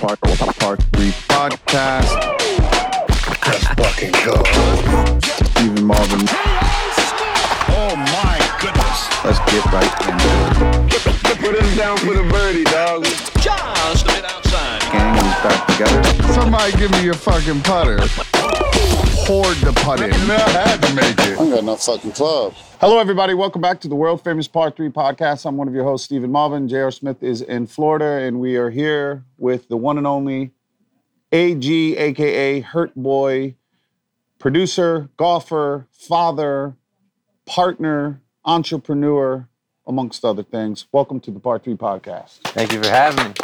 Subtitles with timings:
[0.00, 2.12] Part, part Three podcast.
[3.46, 4.36] Let's fucking go.
[5.50, 6.28] Stephen Malbon.
[7.70, 9.24] Oh my goodness.
[9.24, 10.28] Let's get right into
[10.92, 11.38] it.
[11.40, 13.04] Put him down for the birdie, dog.
[13.04, 14.82] just a bit outside.
[14.92, 16.32] Gang is back together.
[16.34, 17.98] Somebody give me your fucking putter.
[19.26, 20.12] Hoard the putt in.
[20.12, 20.38] I
[20.68, 21.40] had to make it.
[21.40, 22.54] I got no fucking club.
[22.80, 23.34] Hello, everybody.
[23.34, 25.44] Welcome back to the world famous Par 3 podcast.
[25.46, 26.68] I'm one of your hosts, Stephen Malbon.
[26.68, 26.92] J.R.
[26.92, 30.52] Smith is in Florida, and we are here with the one and only
[31.32, 33.56] AG, aka Hurtboy,
[34.38, 36.76] producer, golfer, father,
[37.46, 39.48] partner, entrepreneur,
[39.88, 40.86] amongst other things.
[40.92, 42.42] Welcome to the Par 3 podcast.
[42.52, 43.34] Thank you for having me.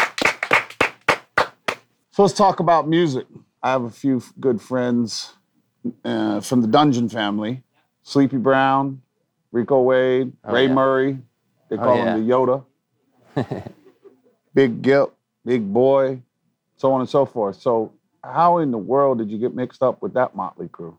[2.12, 3.27] So let's talk about music.
[3.65, 5.33] I have a few good friends
[6.05, 7.63] uh, from the Dungeon family
[8.03, 9.01] Sleepy Brown,
[9.53, 10.73] Rico Wade, Oh, Ray yeah.
[10.73, 11.19] Murray.
[11.69, 12.17] They call yeah.
[12.17, 12.65] him the Yoda.
[14.55, 15.11] Big Gipp,
[15.45, 16.21] Big Boi,
[16.77, 17.57] so on and so forth.
[17.61, 17.93] So,
[18.23, 20.98] how in the world did you get mixed up with that motley crew?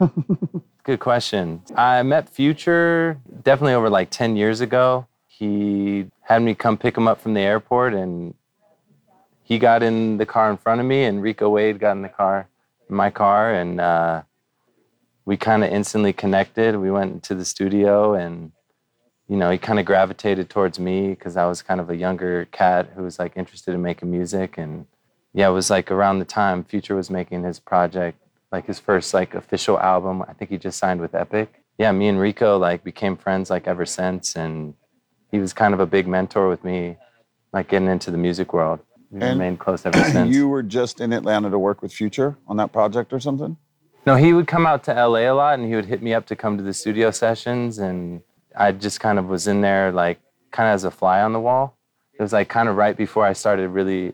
[0.84, 1.62] Good question.
[1.76, 5.06] I met Future definitely over like 10 years ago.
[5.28, 8.34] He had me come pick him up from the airport and
[9.44, 12.08] he got in the car in front of me and Rico Wade got in the
[12.08, 12.48] car,
[12.92, 14.22] my car, and uh,
[15.24, 16.76] we kind of instantly connected.
[16.76, 18.52] We went into the studio and
[19.32, 22.44] you know, he kind of gravitated towards me because I was kind of a younger
[22.52, 24.58] cat who was like interested in making music.
[24.58, 24.86] And
[25.32, 28.18] yeah, it was like around the time Future was making his project,
[28.50, 30.22] like his first like official album.
[30.28, 31.50] I think he just signed with Epic.
[31.78, 34.36] Yeah, me and Rico like became friends like ever since.
[34.36, 34.74] And
[35.30, 36.98] he was kind of a big mentor with me,
[37.54, 38.80] like getting into the music world.
[39.12, 40.34] And remained close ever since.
[40.34, 43.56] you were just in Atlanta to work with Future on that project or something?
[44.06, 46.26] No, he would come out to LA a lot and he would hit me up
[46.26, 48.22] to come to the studio sessions and
[48.56, 50.18] I just kind of was in there like
[50.50, 51.76] kind of as a fly on the wall.
[52.18, 54.12] It was like kind of right before I started really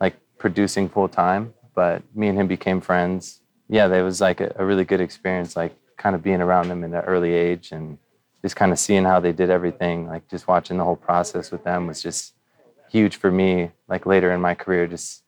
[0.00, 3.40] like producing full time, but me and him became friends.
[3.68, 6.84] Yeah, that was like a, a really good experience like kind of being around them
[6.84, 7.98] in an early age and
[8.42, 11.64] just kind of seeing how they did everything, like just watching the whole process with
[11.64, 12.33] them was just
[12.94, 15.24] huge for me like later in my career just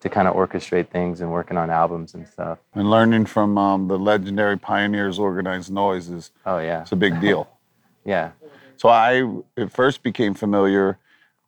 [0.00, 2.58] to kind of orchestrate things and working on albums and stuff.
[2.74, 6.80] And learning from um, the legendary pioneers Organized Noize is Oh yeah.
[6.82, 7.42] it's a big deal.
[8.04, 8.30] Yeah.
[8.78, 9.12] So I
[9.56, 10.98] at first became familiar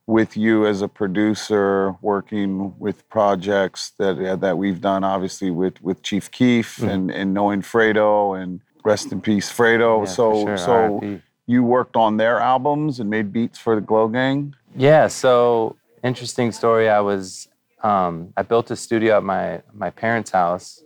[0.07, 5.77] with you as a producer, working with projects that uh, that we've done, obviously with
[5.83, 6.89] with Chief Keef Mm-hmm.
[6.95, 9.93] and and knowing Fredo and rest in peace Fredo.
[10.05, 11.23] Yeah, so sure, so RIP.
[11.47, 14.55] you worked on their albums and made beats for the Glo Gang.
[14.77, 16.89] Yeah, so interesting story.
[16.89, 17.49] I was
[17.85, 20.83] um, I built a studio at my my parents' house.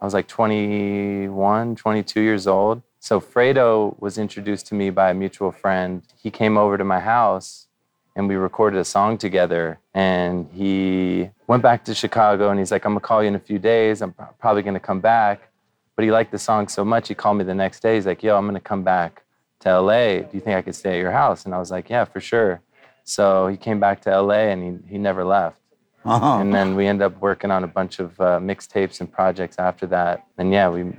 [0.00, 2.82] I was like 21, 22 years old.
[3.00, 6.02] So Fredo was introduced to me by a mutual friend.
[6.20, 7.66] He came over to my house
[8.16, 9.78] and we recorded a song together.
[9.94, 13.40] And he went back to Chicago and he's like, I'm gonna call you in a
[13.40, 14.02] few days.
[14.02, 15.48] I'm probably gonna come back.
[15.94, 17.94] But he liked the song so much, he called me the next day.
[17.94, 19.22] He's like, Yo, I'm gonna come back
[19.60, 20.22] to LA.
[20.22, 21.44] Do you think I could stay at your house?
[21.44, 22.62] And I was like, Yeah, for sure.
[23.08, 25.62] So he came back to LA and he, he never left.
[26.04, 26.38] Uh-huh.
[26.40, 29.86] And then we ended up working on a bunch of uh, mixtapes and projects after
[29.86, 30.26] that.
[30.36, 30.92] And yeah, we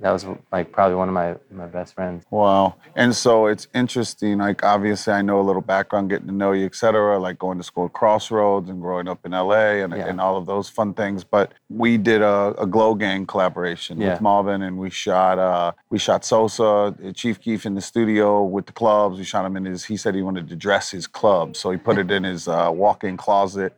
[0.00, 2.24] that was like probably one of my, my best friends.
[2.30, 2.74] Wow.
[2.94, 4.38] And so it's interesting.
[4.38, 7.56] Like, obviously, I know a little background, getting to know you, et cetera, like going
[7.58, 10.06] to school at Crossroads and growing up in LA and, Yeah.
[10.08, 11.24] and all of those fun things.
[11.24, 14.12] But we did a, a Glo Gang collaboration Yeah.
[14.14, 18.42] with Malbon and we shot uh, we shot Sosa, uh, Chief Keef in the studio
[18.42, 19.18] with the clubs.
[19.18, 21.56] We shot him in his, he said he wanted to dress his club.
[21.56, 23.72] So he put it in his uh, walk in closet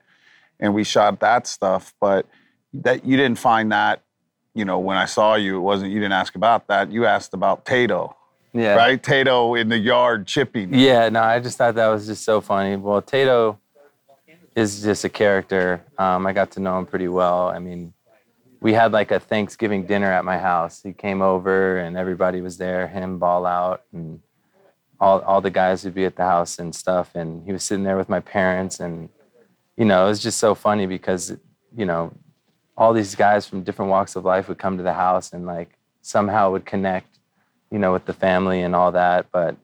[0.59, 1.95] and we shot that stuff.
[2.01, 2.27] But
[2.75, 4.03] that you didn't find that,
[4.59, 6.91] you know, when I saw you, it wasn't, you didn't ask about that.
[6.91, 8.13] You asked about Tadoe
[8.53, 8.75] Yeah.
[8.75, 9.01] right?
[9.01, 10.75] Tadoe in the yard chipping.
[10.75, 12.75] Yeah, no, I just thought that was just so funny.
[12.77, 13.57] Well, Tadoe
[14.57, 15.81] is just a character.
[15.97, 17.49] Um, I got to know him pretty well.
[17.49, 17.93] I mean,
[18.61, 20.83] we had like a Thanksgiving dinner at my house.
[20.83, 24.21] He came over and everybody was there, him, Ballout, and
[24.99, 27.15] all, all the guys would be at the house and stuff.
[27.15, 28.81] And he was sitting there with my parents.
[28.81, 29.11] And,
[29.77, 31.37] you know, it was just so funny because,
[31.77, 32.13] you know,
[32.79, 35.77] all these guys from different walks of life would come to the house and like
[36.01, 37.19] somehow would connect,
[37.73, 39.27] you know, with the family and all that.
[39.33, 39.57] But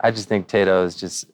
[0.00, 1.26] I just think Tadoe is just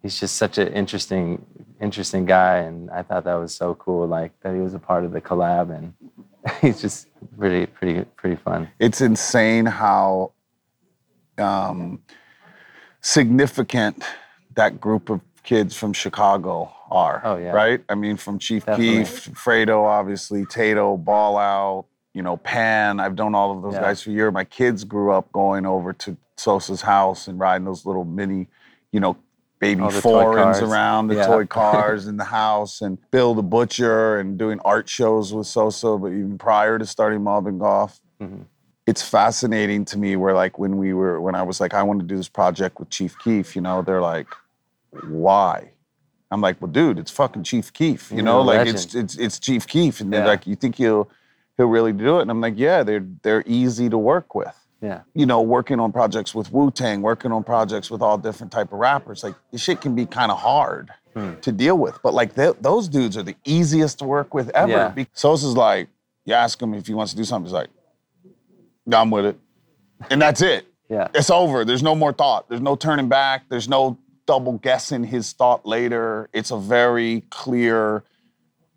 [0.00, 1.44] he's just such an interesting
[1.80, 5.04] interesting guy and I thought that was so cool like that he was a part
[5.04, 5.92] of the collab and
[6.60, 8.68] he's just pretty pretty pretty fun.
[8.78, 10.32] It's insane how
[11.36, 12.00] um,
[13.00, 14.04] significant
[14.54, 17.20] that group of kids from Chicago are.
[17.24, 17.50] Oh, yeah.
[17.50, 17.82] Right?
[17.88, 18.98] I mean, from Chief Definitely.
[19.04, 23.00] Keef, Fredo, obviously, Tadoe, Ball Out, you know, Pan.
[23.00, 23.80] I've known all of those Yeah.
[23.82, 24.32] guys for years.
[24.32, 28.48] My kids grew up going over to Sosa's house and riding those little mini,
[28.92, 29.16] you know,
[29.60, 31.26] baby foreigns around, the Yeah.
[31.26, 35.98] toy cars in the house, and Bill the Butcher, and doing art shows with Sosa,
[35.98, 38.00] but even prior to starting Malbon Golf.
[38.20, 38.42] Mm-hmm.
[38.86, 42.00] It's fascinating to me where like when we were when I was like, I want
[42.00, 44.26] to do this project with Chief Keef, you know, they're like,
[45.08, 45.70] why?
[46.30, 49.66] I'm like, well, dude, it's fucking Chief Keef, you know, like it's it's it's Chief
[49.66, 50.26] Keef, and they're Yeah.
[50.28, 51.08] like, you think he'll
[51.56, 52.22] he'll really do it?
[52.22, 55.00] And I'm like, yeah, they're they're easy to work with Yeah.
[55.14, 58.72] you know, working on projects with Wu Tang, working on projects with all different type
[58.72, 61.34] of rappers, like this shit can be kind of hard Hmm.
[61.40, 61.98] to deal with.
[62.02, 64.70] But like th- those dudes are the easiest to work with ever.
[64.70, 64.88] Yeah.
[64.90, 65.88] Be- Sosa's like,
[66.24, 67.70] you ask him if he wants to do something, he's like,
[68.86, 69.36] "Yeah, I'm with it,
[70.08, 70.66] and that's it.
[70.88, 71.08] Yeah.
[71.14, 71.64] It's over.
[71.64, 72.48] There's no more thought.
[72.48, 73.44] There's no turning back.
[73.48, 73.98] There's no
[74.30, 76.28] double guessing his thought later.
[76.32, 78.04] It's a very clear.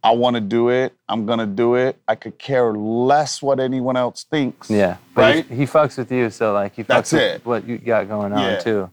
[0.04, 0.94] I want to do it.
[1.08, 1.96] I'm gonna do it.
[2.08, 4.68] I could care less what anyone else thinks.
[4.72, 5.46] Yeah, but Right?
[5.46, 7.46] he, he fucks with you, so like he fucks That's with it.
[7.46, 8.58] what you got going on Yeah.
[8.58, 8.90] too.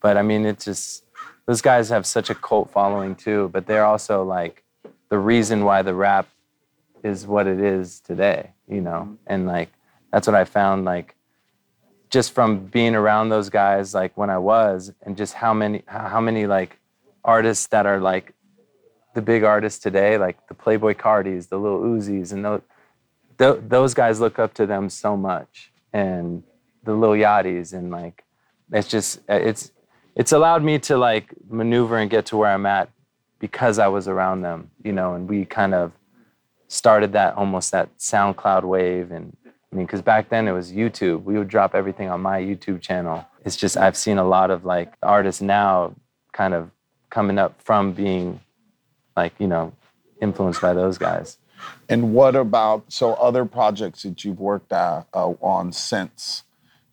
[0.00, 1.04] But I mean, it's just
[1.44, 3.50] those guys have such a cult following too.
[3.52, 4.64] But they're also like
[5.10, 6.26] the reason why the rap
[7.04, 9.18] is what it is today, you know.
[9.26, 9.68] And like
[10.10, 11.14] that's what I found like
[12.10, 16.20] just from being around those guys like when I was, and just how many how
[16.20, 16.78] many like
[17.24, 18.34] artists that are like
[19.14, 22.62] the big artists today, like the Playboi Cartis, the Lil Uzis, and those
[23.38, 26.42] th- those guys look up to them so much and
[26.84, 28.24] the Lil Yachty's and like
[28.72, 29.72] it's just it's
[30.14, 32.90] it's allowed me to like maneuver and get to where I'm at
[33.38, 35.92] because I was around them, you know, and we kind of
[36.66, 39.36] started that almost that SoundCloud wave and
[39.72, 41.24] I mean because back then it was YouTube.
[41.24, 43.26] We would drop everything on my YouTube channel.
[43.44, 45.94] It's just I've seen a lot of like artists now
[46.32, 46.70] kind of
[47.10, 48.40] coming up from being
[49.16, 49.72] like, you know,
[50.22, 51.38] influenced by those guys.
[51.88, 56.44] And what about so other projects that you've worked at, uh, on since?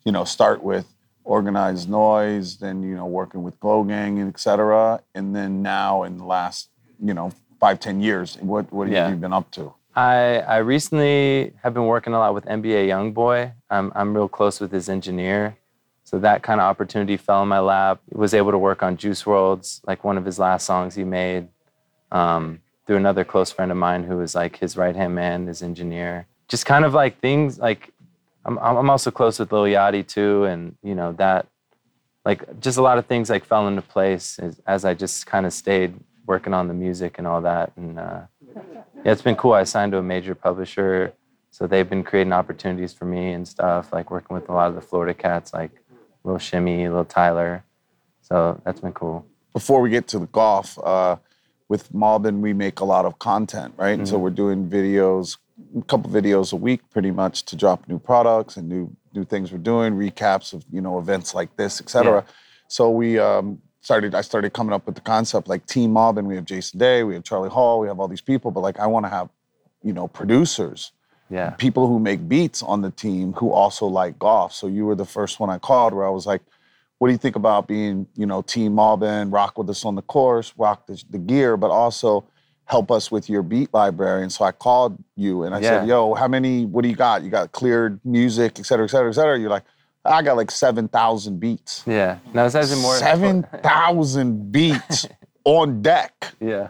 [0.04, 0.86] You know, start with
[1.24, 6.02] Organized Noize, then you know working with Glo Gang and et cetera, and then now
[6.04, 6.68] in the last
[7.02, 7.30] you know
[7.60, 9.08] five ten years, what what have Yeah.
[9.08, 9.72] you been up to?
[9.96, 13.52] I, I recently have been working a lot with NBA Youngboy.
[13.70, 15.56] I'm, I'm real close with his engineer.
[16.04, 18.00] So that kind of opportunity fell in my lap.
[18.12, 21.48] Was able to work on Juice WRLD's, like one of his last songs he made,
[22.12, 25.62] um, through another close friend of mine who was like his right hand man, his
[25.62, 26.26] engineer.
[26.46, 27.92] Just kind of like things like
[28.44, 30.44] I'm, I'm also close with Lil Yachty too.
[30.44, 31.46] And, you know, that
[32.24, 35.46] like just a lot of things like fell into place as, as I just kind
[35.46, 35.94] of stayed
[36.26, 37.72] working on the music and all that.
[37.76, 38.20] And, uh,
[39.06, 39.52] yeah, it's been cool.
[39.52, 41.12] I signed to a major publisher,
[41.52, 44.74] so they've been creating opportunities for me and stuff, like working with a lot of
[44.74, 45.70] the Florida cats, like
[46.24, 47.62] Little Shimmy, Little Tyler.
[48.22, 49.24] So that's been cool.
[49.52, 51.18] Before we get to the golf, uh,
[51.68, 53.96] with Malbon, we make a lot of content, right?
[53.96, 54.06] Mm-hmm.
[54.06, 55.38] so we're doing videos,
[55.78, 59.52] a couple videos a week, pretty much, to drop new products and new new things
[59.52, 62.24] we're doing, recaps of you know events like this, etc.
[62.26, 62.32] Yeah.
[62.66, 64.16] So we um, started.
[64.16, 67.04] I started coming up with the concept like Team Mob, and we have Jason Day,
[67.04, 69.28] we have Charley Hull, we have all these people, but like I want to have,
[69.84, 70.90] you know, producers,
[71.30, 71.50] Yeah.
[71.50, 74.52] people who make beats on the team who also like golf.
[74.52, 76.42] So you were the first one I called where I was like,
[76.98, 80.02] what do you think about being, you know, Team Malbon, rock with us on the
[80.02, 82.26] course, rock the, the gear, but also
[82.64, 84.22] help us with your beat library?
[84.22, 87.22] And so I called you and I said, yo, how many, what do you got?
[87.22, 89.38] You got cleared music, et cetera, et cetera, et cetera.
[89.38, 89.64] You're like,
[90.06, 91.84] I got like 7,000 beats.
[91.86, 92.18] Yeah.
[92.32, 92.96] No, it's actually more.
[92.96, 95.06] 7,000 beats
[95.44, 96.34] on deck.
[96.40, 96.68] Yeah.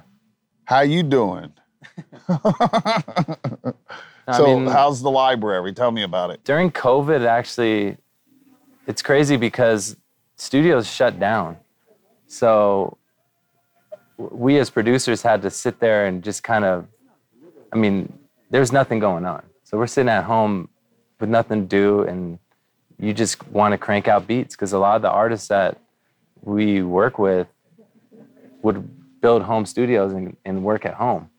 [0.65, 1.53] How you doing?
[2.29, 3.03] I
[4.37, 5.73] so mean, how's the library?
[5.73, 6.43] Tell me about it.
[6.45, 7.97] during COVID, actually,
[8.87, 9.97] it's crazy because
[10.37, 11.57] studios shut down.
[12.27, 12.99] So
[14.19, 16.87] we as producers had to sit there and just kind of,
[17.73, 18.13] I mean,
[18.51, 19.45] there's nothing going on.
[19.65, 20.69] So we're sitting at home
[21.21, 22.39] with nothing to do, and
[22.99, 25.79] you just want to crank out beats because a lot of the artists that
[26.43, 27.47] we work with
[28.63, 28.89] would
[29.21, 31.31] build home studios and, and work at home.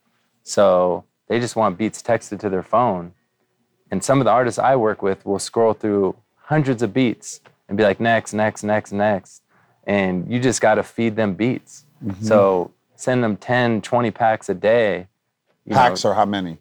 [0.43, 3.13] So they just want beats texted to their phone.
[3.91, 7.77] And some of the artists I work with will scroll through hundreds of beats and
[7.77, 9.41] be like, next, next, next, next.
[9.85, 11.85] And you just got to feed them beats.
[12.03, 12.23] Mm-hmm.
[12.23, 15.07] So send them 10, 20 packs a day.
[15.65, 15.77] you know.
[15.77, 16.57] Packs are how many?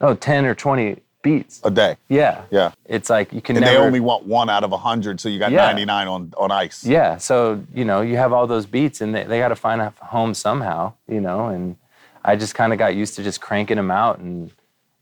[0.00, 1.60] Oh, 10 or 20 beats.
[1.64, 1.96] A day.
[2.08, 2.42] Yeah.
[2.50, 2.72] Yeah.
[2.86, 3.78] It's like you can And never.
[3.78, 5.66] they only want one out of a hundred, so you got Yeah.
[5.66, 6.84] 99 on, on ice.
[6.84, 7.16] Yeah.
[7.16, 9.92] So, you know, you have all those beats and they, they got to find a
[10.00, 11.76] home somehow, you know, and
[12.24, 14.18] I just kind of got used to just cranking them out.
[14.18, 14.50] And,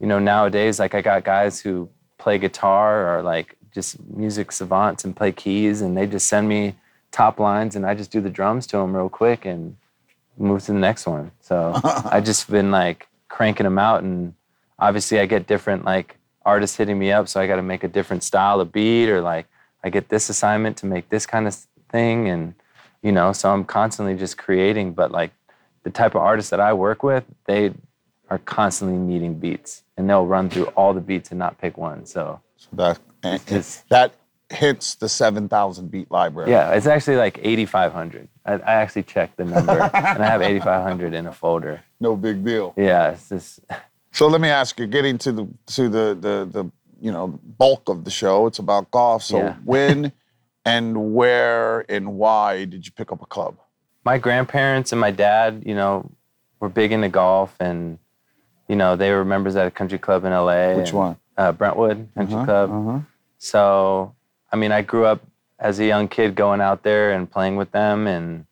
[0.01, 5.05] you know, nowadays, like I got guys who play guitar or like just music savants
[5.05, 6.75] and play keys and they just send me
[7.13, 9.77] top lines and I just do the drums to them real quick and
[10.39, 11.31] move to the next one.
[11.41, 14.35] So I just been like cranking them out and
[14.79, 17.29] obviously I get different like artists hitting me up.
[17.29, 19.47] So I got to make a different style of beat or like
[19.85, 21.55] I get this assignment to make this kind of
[21.91, 22.29] thing.
[22.29, 22.55] And
[23.03, 24.93] you know, so I'm constantly just creating.
[24.93, 25.31] But like
[25.83, 27.73] the type of artists that I work with, they
[28.29, 32.05] are constantly needing beats, and they'll run through all the beats and not pick one.
[32.07, 32.41] So
[32.73, 34.13] That eh, and- just- that
[34.51, 36.51] hits the seven thousand beat library.
[36.51, 38.29] yeah, it's actually like 8,500.
[38.45, 41.83] I, I actually checked the number, and I have 8,500 in a folder.
[42.01, 42.73] no big deal.
[42.77, 43.61] Yeah, it's just
[44.17, 46.71] So let me ask you, getting to the to the the the
[47.03, 49.23] you know bulk of the show, it's about golf.
[49.23, 49.55] So Yeah.
[49.63, 50.11] when
[50.65, 53.57] and where and why did you pick up a club?
[54.05, 56.09] my grandparents and my dad, you know,
[56.61, 57.99] were big into golf, and
[58.69, 60.75] you know they were members at a country club in LA.
[60.77, 61.17] Which and, one?
[61.37, 62.71] Uh, Brentwood Country Uh-huh, Club.
[62.71, 62.99] uh-huh.
[63.39, 64.15] So,
[64.51, 65.21] I mean, I grew up
[65.59, 68.47] as a young kid going out there and playing with them, and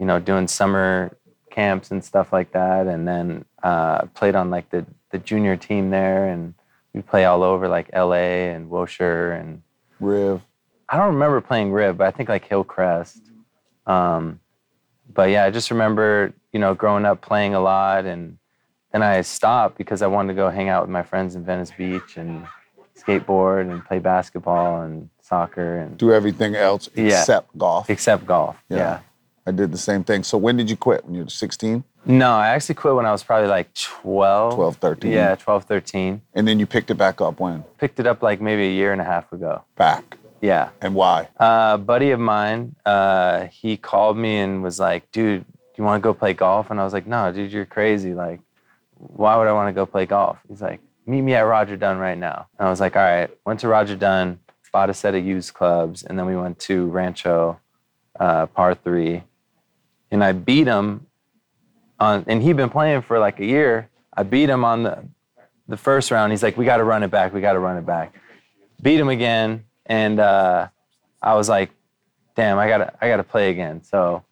[0.00, 1.16] you know, doing summer
[1.50, 5.90] camps and stuff like that, and then uh, played on like the the junior team
[5.90, 6.54] there, and
[6.92, 9.62] we play all over like LA and Wilshire and
[10.00, 10.40] Riv.
[10.88, 13.22] I don't remember playing Rib, but I think like Hillcrest.
[13.86, 14.40] Um,
[15.12, 18.38] but yeah, I just remember, you know, growing up playing a lot and
[18.92, 21.70] then I stopped because I wanted to go hang out with my friends in Venice
[21.78, 22.44] Beach and
[22.98, 27.20] skateboard and play basketball and soccer and Do everything else Yeah.
[27.20, 27.88] except golf.
[27.88, 28.56] except golf.
[28.68, 28.76] Yeah.
[28.78, 28.98] yeah.
[29.46, 30.24] I did the same thing.
[30.24, 31.04] So when did you quit?
[31.04, 31.84] When you were 16?
[32.06, 34.54] No, I actually quit when I was probably like 12.
[34.54, 35.12] 12, 13.
[35.12, 36.22] Yeah, 12, 13.
[36.34, 37.62] And then you picked it back up when?
[37.78, 39.62] Picked it up like maybe a year and a half ago.
[39.76, 40.16] Back.
[40.40, 40.70] Yeah.
[40.80, 41.28] And why?
[41.38, 45.84] Uh, a buddy of mine, uh, he called me and was like, dude, do you
[45.84, 46.70] want to go play golf?
[46.70, 48.14] And I was like, no, dude, you're crazy.
[48.14, 48.40] Like,
[48.96, 50.38] why would I want to go play golf?
[50.48, 52.46] He's like, meet me at Roger Dunn right now.
[52.58, 53.30] And I was like, all right.
[53.44, 54.38] Went to Roger Dunn,
[54.72, 57.58] bought a set of used clubs, and then we went to Rancho
[58.18, 59.22] uh, Par 3.
[60.14, 61.08] And I beat him
[61.98, 63.88] on, and he'd been playing for like a year.
[64.16, 65.08] I beat him on the,
[65.66, 66.30] the first round.
[66.30, 67.34] He's like, we got to run it back.
[67.34, 68.14] We got to run it back.
[68.80, 69.64] Beat him again.
[69.86, 70.68] And uh,
[71.20, 71.72] I was like,
[72.36, 73.82] damn, I gotta, I gotta play again.
[73.82, 74.22] So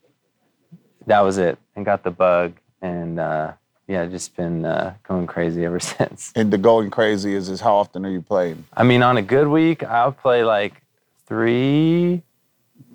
[1.07, 3.55] that was it, and got the bug, and uh,
[3.89, 6.33] yeah, just been uh, going crazy ever since.
[6.37, 8.67] And the going crazy is, is how often are you playing?
[8.73, 10.81] I mean, on a good week, I'll play like
[11.27, 12.23] three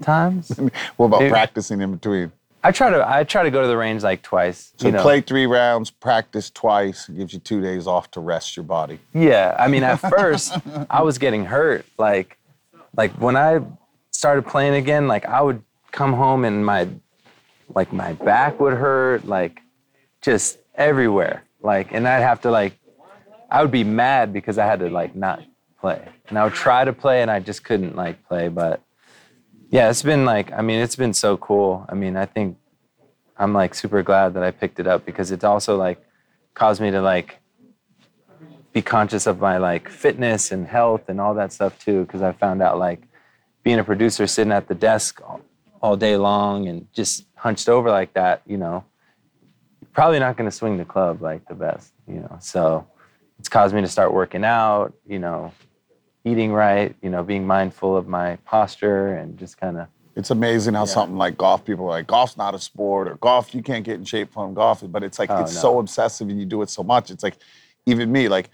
[0.01, 0.57] times.
[0.95, 1.31] What about Dude.
[1.31, 2.31] practicing in between?
[2.63, 4.73] I try to, I try to go to the range like twice.
[4.77, 5.01] So you know.
[5.01, 8.99] play three rounds, practice twice, gives you two days off to rest your body.
[9.13, 10.57] Yeah, I mean, at first
[10.89, 11.85] I was getting hurt.
[11.97, 12.37] Like,
[12.95, 13.61] like when I
[14.11, 15.61] started playing again, like I would
[15.91, 16.87] come home and my,
[17.73, 19.61] like my back would hurt, like,
[20.21, 21.43] just everywhere.
[21.61, 22.77] Like, and I'd have to like,
[23.49, 25.41] I would be mad because I had to like not
[25.79, 28.49] play, and I would try to play and I just couldn't like play.
[28.49, 28.81] But
[29.69, 31.85] yeah, it's been like, I mean, it's been so cool.
[31.89, 32.57] I mean, I think
[33.37, 36.03] I'm like super glad that I picked it up because it's also like
[36.53, 37.39] caused me to like
[38.77, 42.31] be conscious of my like fitness and health and all that stuff too because i
[42.31, 43.01] found out like
[43.63, 45.41] being a producer sitting at the desk all,
[45.81, 48.83] all day long and just hunched over like that you know
[49.93, 52.85] probably not going to swing the club like the best you know so
[53.39, 55.51] it's caused me to start working out you know
[56.27, 60.73] eating right you know being mindful of my posture and just kind of It's amazing
[60.73, 63.85] how something like golf, people are like, golf's not a sport, or golf, you can't
[63.85, 64.83] get in shape from golf.
[64.95, 65.61] But it's like, Oh, it's no.
[65.61, 67.11] so obsessive and you do it so much.
[67.11, 67.37] It's like,
[67.85, 68.49] even me, like,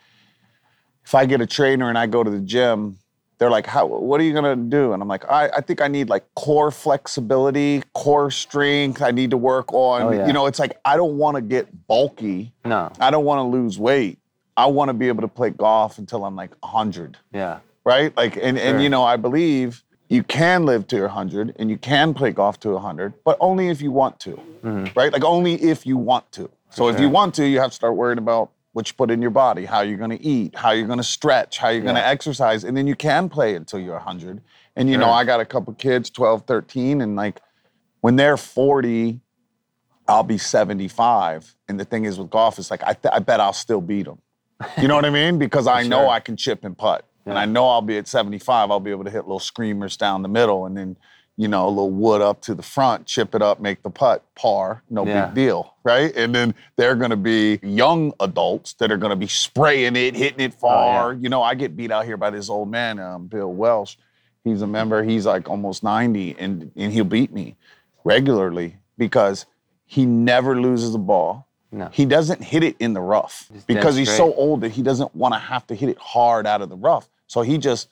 [1.05, 2.97] if I get a trainer and I go to the gym,
[3.37, 4.91] they're like, how, what are you gonna do?
[4.93, 9.01] And I'm like, I, I think I need like core flexibility, core strength.
[9.01, 10.27] I need to work on, Oh, yeah.
[10.27, 12.51] you know, it's like, I don't wanna get bulky.
[12.65, 14.17] no I don't wanna lose weight.
[14.55, 18.15] I wanna be able to play golf until I'm like 100 yeah right?
[18.15, 22.13] Like, and, and you know, I believe you can live to 100 and you can
[22.13, 24.39] play golf to 100, but only if you want to,
[24.95, 25.11] right?
[25.11, 26.49] Like, only if you want to.
[26.69, 27.13] So, if you Mm-hmm.
[27.13, 29.81] want to, you have to start worrying about what you put in your body, how
[29.81, 32.75] you're going to eat, how you're going to stretch, how you're going to exercise, and
[32.75, 34.41] then you can play until you're 100.
[34.77, 37.41] And, you know, I got a couple kids, 12, 13, and like
[38.01, 39.19] when they're 40,
[40.07, 41.55] I'll be 75.
[41.67, 44.05] And the thing is with golf, it's like, I, th- I bet I'll still beat
[44.05, 44.19] them.
[44.81, 45.37] You know what I mean?
[45.37, 46.09] Because I know Sure.
[46.09, 47.05] I can chip and putt.
[47.25, 50.23] And I know I'll be at 75, I'll be able to hit little screamers down
[50.23, 50.97] the middle and then,
[51.37, 54.23] you know, a little wood up to the front, chip it up, make the putt,
[54.35, 55.27] par, no Yeah.
[55.27, 56.13] big deal, right?
[56.17, 60.53] And then they're gonna be young adults that are gonna be spraying it, hitting it
[60.53, 61.13] far.
[61.13, 63.95] You know, I get beat out here by this old man, um, Bill Welsh.
[64.43, 67.55] He's a member, he's like almost 90, and, and he'll beat me
[68.03, 69.45] regularly because
[69.85, 71.47] he never loses a ball.
[71.73, 71.89] No.
[71.91, 75.13] He doesn't hit it in the rough Just because he's so old that he doesn't
[75.15, 77.09] want to have to hit it hard out of the rough.
[77.25, 77.89] So he just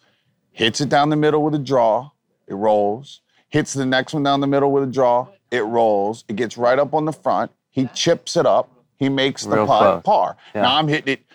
[0.51, 2.11] hits it down the middle with a draw,
[2.47, 3.21] it rolls.
[3.49, 6.23] Hits the next one down the middle with a draw, it rolls.
[6.27, 7.51] It gets right up on the front.
[7.71, 8.69] He chips it up.
[8.97, 10.03] He makes the Real putt close.
[10.03, 10.37] par.
[10.53, 10.61] Yeah.
[10.61, 11.25] Now I'm hitting it,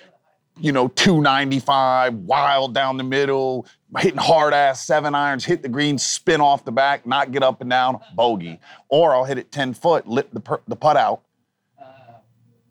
[0.58, 3.66] you know, 295, wild down the middle,
[3.98, 7.60] hitting hard ass seven irons, hit the green, spin off the back, not get up
[7.60, 8.60] and down, bogey.
[8.88, 11.22] Or I'll hit it 10 foot, lip the, per- the putt out,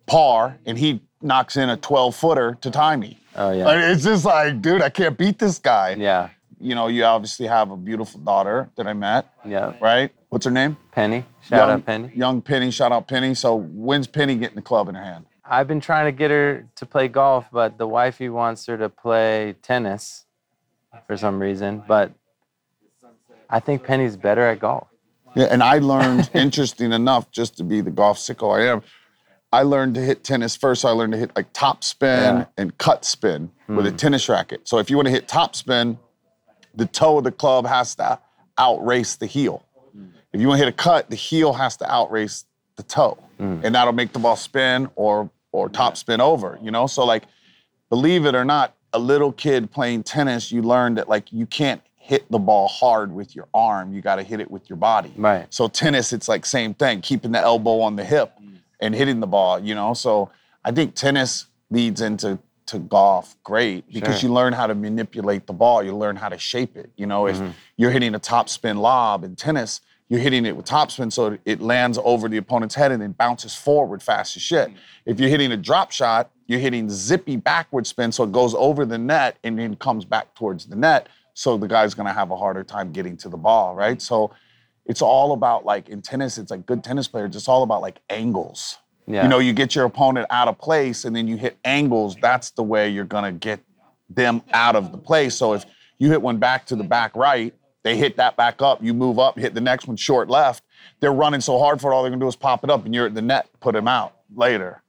[0.05, 3.19] par, and he knocks in a 12 footer to tie me.
[3.35, 3.65] Oh yeah.
[3.65, 5.95] Like, it's just like, dude, I can't beat this guy.
[5.97, 6.29] yeah.
[6.57, 9.73] You know, you obviously have a beautiful daughter that I met, Yeah.
[9.81, 10.09] right?
[10.29, 10.77] What's her name?
[10.93, 11.25] Penny.
[11.43, 12.11] Shout young, out Penny.
[12.15, 12.71] Young Penny.
[12.71, 13.35] Shout out Penny.
[13.35, 15.25] So when's Penny getting the club in her hand?
[15.43, 18.87] I've been trying to get her to play golf, but the wifey wants her to
[18.89, 20.25] play tennis
[21.05, 21.83] for some reason.
[21.85, 22.13] But
[23.49, 24.87] I think Penny's better at golf.
[25.35, 28.81] Yeah, and I learned, interesting enough, just to be the golf sicko I am,
[29.55, 30.83] I learned to hit tennis first.
[30.83, 32.45] I learned to hit like top spin Yeah.
[32.57, 33.95] and cut spin with a hmm.
[33.95, 34.67] tennis racket.
[34.67, 35.97] So if you want to hit top spin,
[36.75, 38.19] the toe of the club has to
[38.57, 39.63] outrace the heel.
[39.93, 40.07] Hmm.
[40.33, 42.43] If you want to hit a cut, the heel has to outrace
[42.75, 43.61] the toe, hmm.
[43.63, 46.59] and that'll make the ball spin or or top spin over.
[46.61, 47.23] You know, so like,
[47.89, 51.81] believe it or not, a little kid playing tennis, you learn that like you can't
[51.95, 53.93] hit the ball hard with your arm.
[53.93, 55.13] You got to hit it with your body.
[55.15, 55.47] Right.
[55.49, 58.33] So tennis, it's like same thing, keeping the elbow on the hip
[58.79, 59.59] and hitting the ball.
[59.59, 60.31] You know, so
[60.63, 64.29] I think tennis leads into to golf great because Sure.
[64.29, 65.83] you learn how to manipulate the ball.
[65.83, 66.89] You learn how to shape it.
[66.95, 67.51] You know, if mm-hmm.
[67.77, 71.37] you're hitting a top spin lob in tennis, you're hitting it with top spin so
[71.45, 74.69] it lands over the opponent's head and then bounces forward fast as shit.
[74.69, 74.75] Mm.
[75.05, 78.85] If you're hitting a drop shot, you're hitting zippy backward spin so it goes over
[78.85, 81.09] the net and then comes back towards the net.
[81.33, 83.99] So the guy's gonna have a harder time getting to the ball, right?
[84.01, 84.31] So
[84.85, 87.99] it's all about like in tennis, it's like good tennis players, it's all about like
[88.09, 88.77] angles.
[89.07, 89.23] Yeah.
[89.23, 92.51] You know, you get your opponent out of place and then you hit angles, that's
[92.51, 93.59] the way you're gonna get
[94.09, 95.35] them out of the place.
[95.35, 95.65] So if
[95.97, 99.19] you hit one back to the back right, they hit that back up, you move
[99.19, 100.63] up, hit the next one short left.
[100.99, 102.93] They're running so hard for it, all they're gonna do is pop it up and
[102.95, 104.81] you're at the net, put them out later.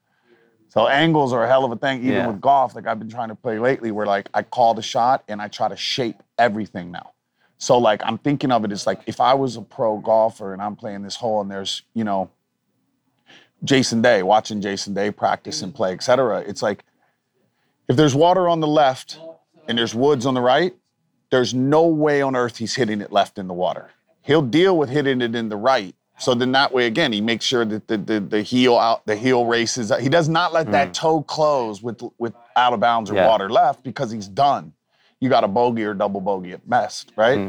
[0.69, 2.27] So angles are a hell of a thing, even Yeah.
[2.27, 2.75] with golf.
[2.75, 5.49] Like I've been trying to play lately, where like I call the shot and I
[5.49, 7.13] try to shape everything now.
[7.59, 10.61] So like I'm thinking of it as like if I was a pro golfer and
[10.61, 12.31] I'm playing this hole and there's you know
[13.65, 15.77] Jason Day, watching Jason Day practice and mm.
[15.77, 16.41] play, et cetera.
[16.41, 16.85] It's like
[17.89, 19.19] if there's water on the left
[19.69, 20.75] and there's woods on the right,
[21.31, 23.91] there's no way on earth he's hitting it left in the water.
[24.23, 25.95] He'll deal with hitting it in the right.
[26.19, 29.17] So then that way again, he makes sure that the, the, the heel out, the
[29.17, 29.93] heel races.
[30.01, 30.95] He does not let that mm.
[30.95, 33.29] toe close with with out of bounds or Yeah.
[33.29, 34.73] water left because he's done.
[35.21, 37.39] You got a bogey or double bogey at best, right?
[37.39, 37.49] Hmm.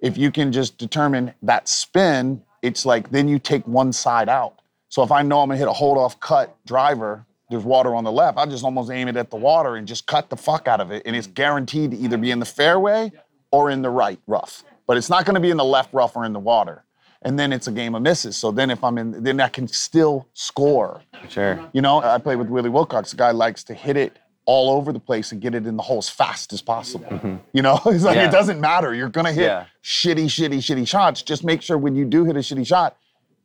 [0.00, 4.60] If you can just determine that spin, it's like then you take one side out.
[4.88, 8.04] So if I know I'm gonna hit a hold off cut driver, there's water on
[8.04, 10.68] the left, I just almost aim it at the water and just cut the fuck
[10.68, 11.02] out of it.
[11.06, 13.10] And it's guaranteed to either be in the fairway
[13.50, 14.64] or in the right rough.
[14.86, 16.84] But it's not gonna be in the left rough or in the water.
[17.22, 18.36] And then it's a game of misses.
[18.36, 21.02] So then if I'm in, then I can still score.
[21.28, 21.68] Sure.
[21.72, 23.10] You know, I played with Willie Wilcox.
[23.10, 25.82] The guy likes to hit it all over the place and get it in the
[25.82, 27.04] hole as fast as possible.
[27.10, 27.36] Mm-hmm.
[27.52, 28.28] You know, it's like Yeah.
[28.28, 28.94] it doesn't matter.
[28.94, 29.66] You're gonna hit Yeah.
[29.84, 31.20] shitty, shitty, shitty shots.
[31.20, 32.96] Just make sure when you do hit a shitty shot,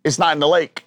[0.05, 0.85] it's not in the lake.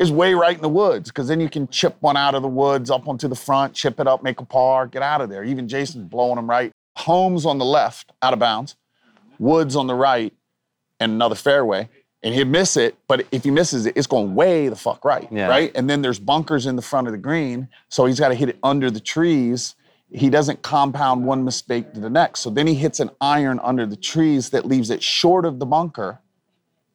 [0.00, 2.48] It's way right in the woods, because then you can chip one out of the
[2.48, 5.44] woods up onto the front, chip it up, make a par, get out of there.
[5.44, 6.72] Even Jason's blowing them right.
[6.96, 8.74] homes on the left, out of bounds.
[9.38, 10.32] Woods on the right,
[10.98, 11.88] and another fairway.
[12.22, 15.26] And he'd miss it, but if he misses it, it's going way the fuck right.
[15.32, 15.48] Yeah.
[15.48, 15.72] Right?
[15.74, 17.68] And then there's bunkers in the front of the green.
[17.88, 19.74] So he's got to hit it under the trees.
[20.12, 22.40] He doesn't compound one mistake to the next.
[22.40, 25.66] So then he hits an iron under the trees that leaves it short of the
[25.66, 26.20] bunker.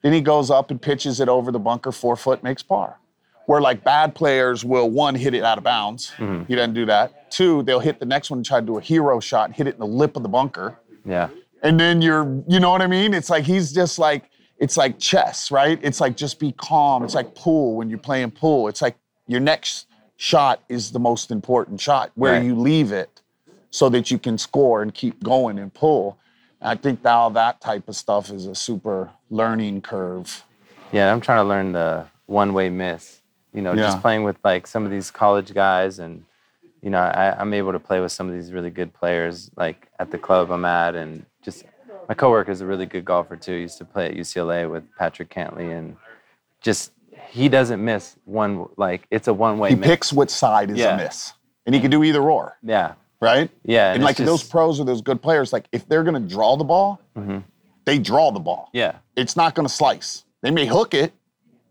[0.03, 2.99] Then he goes up and pitches it over the bunker, four foot, makes par.
[3.47, 6.11] Where like bad players will one hit it out of bounds.
[6.17, 6.43] Mm-hmm.
[6.45, 7.31] He doesn't do that.
[7.31, 9.65] Two, they'll hit the next one and try to do a hero shot and hit
[9.67, 11.29] it in the lip of the bunker Yeah.
[11.63, 14.97] and then you're you know what i mean it's like he's just like it's like
[14.99, 18.81] chess right it's like just be calm it's like pool when you're playing pool it's
[18.81, 18.95] like
[19.27, 19.87] your next
[20.17, 22.43] shot is the most important shot where Right.
[22.43, 23.21] you leave it
[23.69, 26.17] so that you can score and keep going and pull
[26.61, 30.43] i think now that type of stuff is a super learning curve
[30.91, 33.21] Yeah, I'm trying to learn the one-way miss.
[33.53, 33.87] You know, Yeah.
[33.87, 36.23] just playing with like some of these college guys, and
[36.81, 39.87] you know, I, I'm able to play with some of these really good players, like
[39.99, 41.65] at the club I'm at, and just
[42.07, 43.53] my coworker is a really good golfer too.
[43.55, 45.95] He used to play at UCLA with Patrick Cantlay, and
[46.61, 46.91] just
[47.29, 48.67] he doesn't miss one.
[48.77, 49.89] Like it's a one-way he miss.
[49.89, 50.95] picks which side is Yeah.
[50.95, 51.33] a miss
[51.65, 54.79] and he can do either or Yeah, right Yeah, and, and like it's those pros
[54.79, 57.39] or those good players like if they're going to draw the ball mm-hmm.
[57.85, 60.23] they draw the ball yeah, it's not going to slice.
[60.41, 61.11] They may hook it,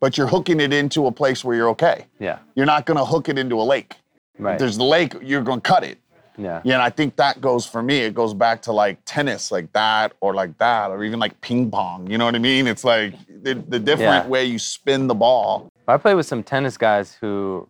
[0.01, 2.07] but you're hooking it into a place where you're okay.
[2.18, 3.94] yeah, You're not going to hook it into a lake.
[4.38, 4.55] right.
[4.55, 5.99] If there's the lake, you're going to cut it.
[6.37, 7.99] Yeah, Yeah, and I think that goes for me.
[7.99, 11.70] It goes back to like tennis, like that, or like that, or even like ping
[11.70, 12.11] pong.
[12.11, 12.66] You know what I mean?
[12.66, 14.29] It's like the, the different Yeah.
[14.29, 15.68] way you spin the ball.
[15.87, 17.68] I played with some tennis guys who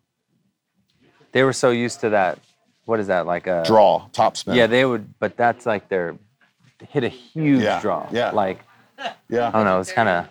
[1.33, 2.39] they were so used to that.
[2.87, 4.55] What is that like a Draw, top spin.
[4.55, 6.17] Yeah, they would, but that's like their
[6.91, 8.07] hit a huge Yeah, draw.
[8.13, 8.31] yeah.
[8.31, 8.61] Like
[9.29, 9.49] Yeah.
[9.49, 10.27] I don't know, it's kind of.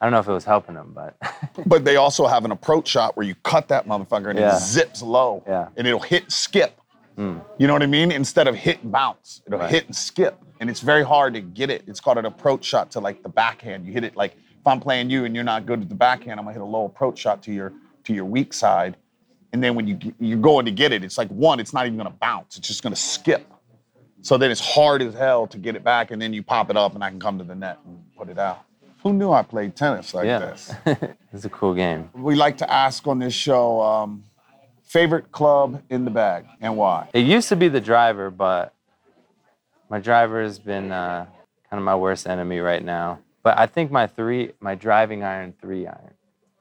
[0.00, 1.16] I don't know if it was helping them, but
[1.66, 4.56] But they also have an approach shot where you cut that motherfucker and Yeah.
[4.56, 5.42] it zips low.
[5.46, 5.68] Yeah.
[5.76, 6.78] And it'll hit skip.
[7.16, 8.10] You know what I mean?
[8.10, 9.70] Instead of hit and bounce, it'll Right.
[9.70, 10.42] hit and skip.
[10.60, 11.84] And it's very hard to get it.
[11.86, 13.86] It's called an approach shot to like the backhand.
[13.86, 16.40] You hit it like if I'm playing you and you're not good at the backhand,
[16.40, 17.72] I'm gonna hit a low approach shot to your
[18.04, 18.96] to your weak side.
[19.52, 21.96] And then when you you're going to get it, it's like one, it's not even
[21.98, 22.56] gonna bounce.
[22.56, 23.46] It's just gonna skip.
[24.22, 26.76] So then it's hard as hell to get it back, and then you pop it
[26.78, 28.62] up, and I can come to the net and put it out.
[29.02, 30.72] Who knew I played tennis like yeah, this?
[31.32, 32.08] it's a cool game.
[32.14, 34.24] we like to ask on this show um,
[34.84, 37.08] favorite club in the bag and why.
[37.12, 38.72] It used to be the driver, but
[39.90, 41.26] my driver has been uh,
[41.70, 43.18] kind of my worst enemy right now.
[43.42, 46.14] But I think my three, my driving iron, three iron.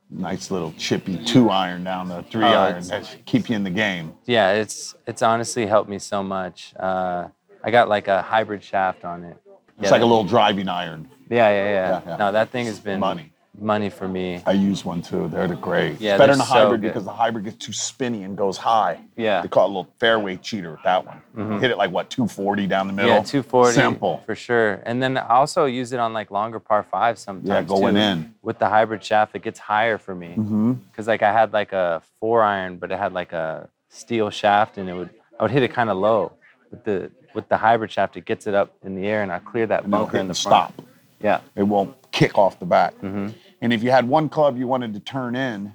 [0.09, 3.63] Nice little chippy two iron down the three Oh, iron that should keep you in
[3.63, 4.13] the game.
[4.25, 6.73] Yeah, it's it's honestly helped me so much.
[6.79, 7.29] Uh,
[7.63, 9.37] I got like a hybrid shaft on it.
[9.79, 11.09] It's Yeah, like a little driving iron.
[11.29, 11.71] Yeah, yeah, yeah.
[11.89, 12.17] Yeah, yeah.
[12.17, 13.32] No, that thing has been Money.
[13.59, 14.41] Money for me.
[14.45, 15.27] I use one too.
[15.27, 16.01] They're the great.
[16.01, 16.87] Yeah, it's better than a so hybrid good.
[16.87, 18.99] because the hybrid gets too spinny and goes high.
[19.15, 19.41] Yeah.
[19.41, 21.59] They call it a little fairway cheater with that one.
[21.59, 23.11] Hit it like what, 240 down the middle?
[23.11, 24.17] Yeah, 240 Simple.
[24.25, 24.81] for sure.
[24.85, 27.47] And then I also use it on like longer par fives sometimes.
[27.47, 28.33] Yeah, going too, in.
[28.41, 29.35] with the hybrid shaft.
[29.35, 30.73] It gets higher for me Mm-hmm.
[30.73, 34.77] because like I had like a four iron, but it had like a steel shaft,
[34.79, 36.31] and it would I would hit it kind of low.
[36.71, 39.39] With the with the hybrid shaft, it gets it up in the air, and I
[39.39, 40.73] clear that And bunker in the front.
[40.73, 40.87] stop.
[41.21, 42.93] Yeah, It won't kick off the bat.
[43.01, 43.29] Mm-hmm.
[43.61, 45.73] And if you had one club you wanted to turn in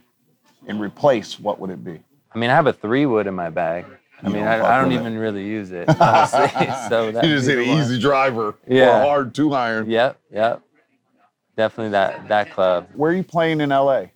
[0.67, 2.01] and replace, what would it be?
[2.35, 3.85] I mean I have a three wood in my bag.
[4.23, 5.01] I You mean don't I, I don't with it.
[5.01, 6.49] even really use it honestly.
[6.89, 9.03] so that you just hit an easy driver or Yeah.
[9.03, 9.91] a hard two iron.
[9.91, 10.63] Yep, yep.
[11.57, 12.89] Definitely that that club.
[12.95, 14.07] Where are you playing in LA?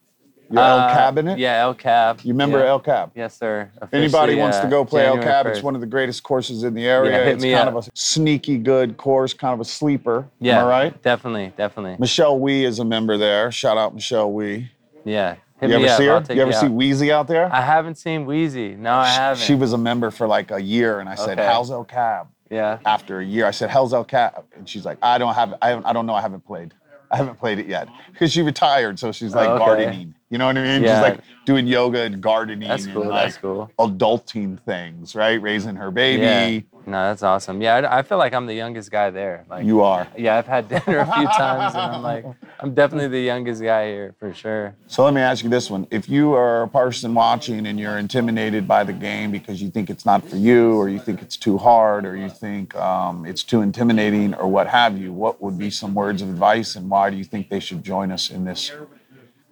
[0.53, 1.39] Your Uh, El Cabinet?
[1.39, 2.21] Yeah, El Cab.
[2.23, 2.67] You remember yeah.
[2.69, 3.11] El Cab?
[3.15, 3.71] Yes, sir.
[3.93, 6.63] Anybody wants uh, to go play El January Cab, it's one of the greatest courses
[6.63, 7.11] in the area.
[7.13, 7.75] Yeah, hit it's me kind up.
[7.77, 10.29] of a sneaky good course, kind of a sleeper.
[10.41, 11.03] Yeah, Am I right?
[11.03, 11.97] Definitely, definitely.
[11.99, 13.51] Michelle Wie is a member there.
[13.51, 14.71] Shout out Michelle Wie.
[15.05, 15.37] Yeah.
[15.61, 15.97] Hit You ever up.
[15.99, 16.35] see her?
[16.37, 16.73] You ever see out.
[16.73, 17.49] Wheezy out there?
[17.53, 18.75] I haven't seen Wheezy.
[18.75, 19.43] No, I haven't.
[19.45, 21.47] She was a member for like a year, and I said, Okay.
[21.47, 22.79] "How's El Cab?" Yeah.
[22.85, 25.69] After a year, I said, "How's El Cab?" And she's like, "I don't have, I,
[25.71, 26.75] haven't, I don't know, I haven't played,
[27.13, 29.65] I haven't played it yet because she retired, so she's like Oh, okay.
[29.65, 30.15] gardening.
[30.33, 30.83] You know what I mean?
[30.83, 30.95] Yeah.
[30.95, 33.05] She's like doing yoga and gardening That's and cool.
[33.05, 33.71] like That's cool.
[33.79, 35.35] adulting things, right?
[35.35, 36.23] Raising her baby.
[36.23, 36.61] Yeah.
[36.87, 37.61] No, that's awesome.
[37.61, 39.45] Yeah, I, I feel like I'm the youngest guy there.
[39.51, 40.09] Like, You are.
[40.17, 42.25] yeah, I've had dinner a few times, and I'm like,
[42.61, 44.75] I'm definitely the youngest guy here for sure.
[44.87, 45.87] So let me ask you this one.
[45.91, 49.91] If you are a person watching and you're intimidated by the game because you think
[49.91, 53.43] it's not for you, or you think it's too hard, or you think um, it's
[53.45, 57.11] too intimidating, or what have you, what would be some words of advice and why
[57.11, 58.73] do you think they should join us in this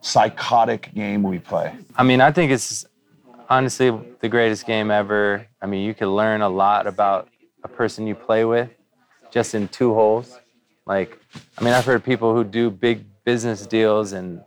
[0.00, 1.74] psychotic game we play?
[1.96, 2.86] I mean, I think it's
[3.48, 5.46] honestly the greatest game ever.
[5.60, 7.28] I mean, you can learn a lot about
[7.62, 8.70] a person you play with
[9.30, 10.38] just in two holes.
[10.86, 11.18] Like,
[11.58, 14.42] I mean, I've heard people who do big business deals and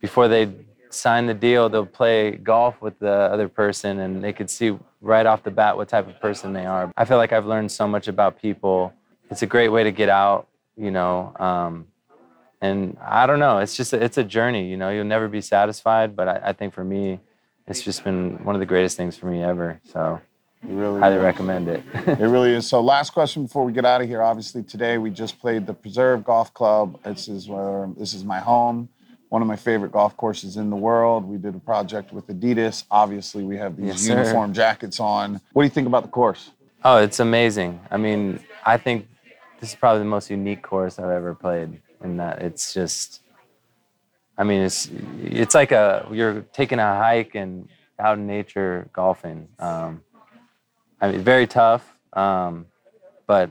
[0.00, 0.52] before they
[0.90, 5.26] sign the deal, they'll play golf with the other person and they could see right
[5.26, 6.92] off the bat what type of person they are.
[6.96, 8.92] I feel like I've learned so much about people.
[9.30, 11.34] It's a great way to get out, you know.
[11.38, 11.86] Um,
[12.60, 14.90] and I don't know, it's just a, it's a journey, you know.
[14.90, 17.20] You'll never be satisfied, but I, I think for me,
[17.66, 19.80] it's just been one of the greatest things for me ever.
[19.84, 20.20] So
[20.62, 21.82] really highly recommend it.
[22.06, 22.66] It really is.
[22.66, 24.22] So, last question before we get out of here.
[24.22, 26.98] Obviously, today we just played the Preserve Golf Club.
[27.02, 28.88] This is where this is my home,
[29.30, 31.24] one of my favorite golf courses in the world.
[31.24, 32.84] We did a project with Adidas.
[32.90, 35.40] Obviously, we have these Yes, uniform jackets on.
[35.52, 36.50] What do you think about the course?
[36.84, 37.80] Oh, it's amazing.
[37.90, 39.06] I mean, I think
[39.60, 41.80] this is probably the most unique course I've ever played.
[42.02, 43.20] In that it's just,
[44.38, 44.90] I mean, it's
[45.22, 49.48] it's like a you're taking a hike and out in nature golfing.
[49.58, 50.02] Um,
[51.00, 51.84] I mean, very tough,
[52.14, 52.66] um,
[53.26, 53.50] but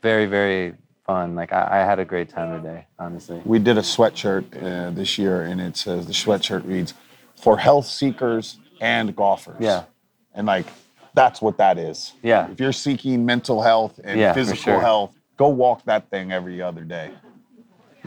[0.00, 0.74] very very
[1.06, 1.34] fun.
[1.34, 3.42] Like I, I had a great time today, honestly.
[3.44, 6.94] We did a sweatshirt uh, this year, and it says the sweatshirt reads,
[7.36, 9.84] "For health seekers and golfers." Yeah.
[10.34, 10.66] And like,
[11.14, 12.12] that's what that is.
[12.22, 12.50] Yeah.
[12.50, 14.80] If you're seeking mental health and Yeah, physical sure.
[14.80, 17.10] health, go walk that thing every other day.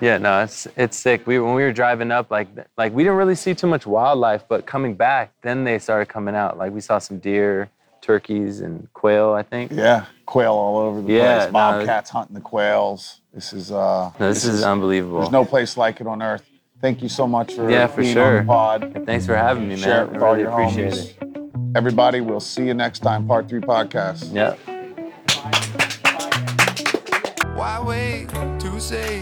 [0.01, 1.25] Yeah, no, it's it's sick.
[1.25, 4.43] We when we were driving up, like like we didn't really see too much wildlife,
[4.47, 6.57] but coming back, then they started coming out.
[6.57, 7.69] Like we saw some deer,
[8.01, 9.31] turkeys, and quail.
[9.33, 9.71] I think.
[9.71, 11.47] Yeah, quail all over the Yeah, place.
[11.47, 13.21] no, Bobcats hunting the quails.
[13.33, 15.19] This is uh No, this, is, unbelievable.
[15.19, 16.43] there's no place like it on earth.
[16.81, 18.39] Thank you so much for Yeah, for being sure.
[18.39, 19.03] on the pod.
[19.05, 19.83] Thanks for having me, man.
[19.83, 21.21] Share it I with all your appreciate homies.
[21.21, 21.77] it.
[21.77, 24.33] Everybody, we'll see you next time, part three podcast.
[24.33, 24.55] Yeah.
[27.55, 28.27] Why wait
[28.59, 29.21] to say?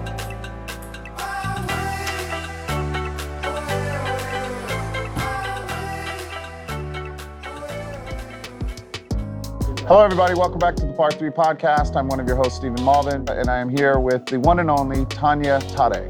[9.91, 10.35] Hello, everybody.
[10.35, 11.97] Welcome back to the Par 3 podcast.
[11.97, 14.71] I'm one of your hosts, Stephen Malbon, and I am here with the one and
[14.71, 16.07] only Tania Tare.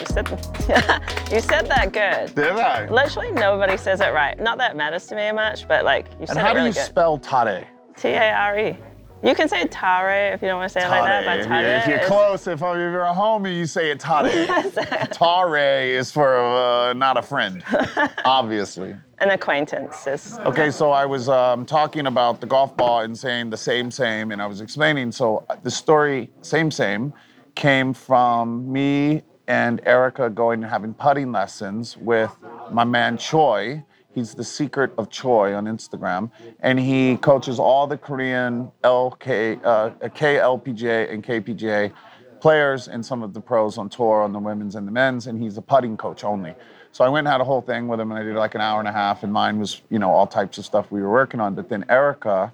[0.00, 0.28] You said,
[1.30, 2.34] you said that good.
[2.34, 2.88] Did I?
[2.88, 4.36] Literally nobody says it right.
[4.40, 6.56] Not that it matters to me much, but like you said And how it do
[6.56, 6.84] really you good.
[6.84, 7.64] spell Tade?
[7.96, 8.76] T A R E.
[9.22, 11.76] You can say tare if you don't want to say it like that, but tare
[11.76, 15.12] If you're is- close, if you're a homie, you say it Tade.
[15.12, 17.62] Tare is for uh, not a friend,
[18.24, 18.96] obviously.
[19.20, 20.06] An acquaintance.
[20.06, 23.90] Is, Okay, so I was um, talking about the golf ball and saying the same,
[23.90, 25.12] same, and I was explaining.
[25.12, 27.12] So uh, the story, same, same,
[27.54, 32.34] came from me and Erica going and having putting lessons with
[32.70, 33.84] my man Choi.
[34.14, 36.30] He's the secret of Choi on Instagram,
[36.60, 41.92] and he coaches all the Korean LK, uh, KLPGA and KPGA
[42.40, 45.40] players and some of the pros on tour on the women's and the men's, and
[45.40, 46.54] he's a putting coach only.
[46.92, 48.60] So I went and had a whole thing with him, and I did like an
[48.60, 51.10] hour and a half, and mine was, you know, all types of stuff we were
[51.10, 51.54] working on.
[51.54, 52.52] But then Erica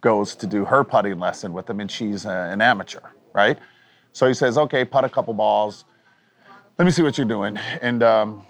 [0.00, 3.00] goes to do her putting lesson with him, and she's a, an amateur,
[3.32, 3.58] right?
[4.12, 5.84] So he says, okay, putt a couple balls.
[6.78, 7.56] Let me see what you're doing.
[7.80, 8.46] And, um,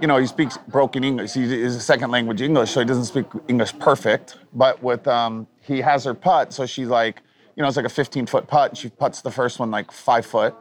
[0.00, 1.34] you know, he speaks broken English.
[1.34, 4.38] He is a second language English, so he doesn't speak English perfect.
[4.54, 7.22] But with, um, he has her putt, so she's like,
[7.56, 8.70] you know, it's like a 15 foot putt.
[8.70, 10.54] And she puts the first one like five foot.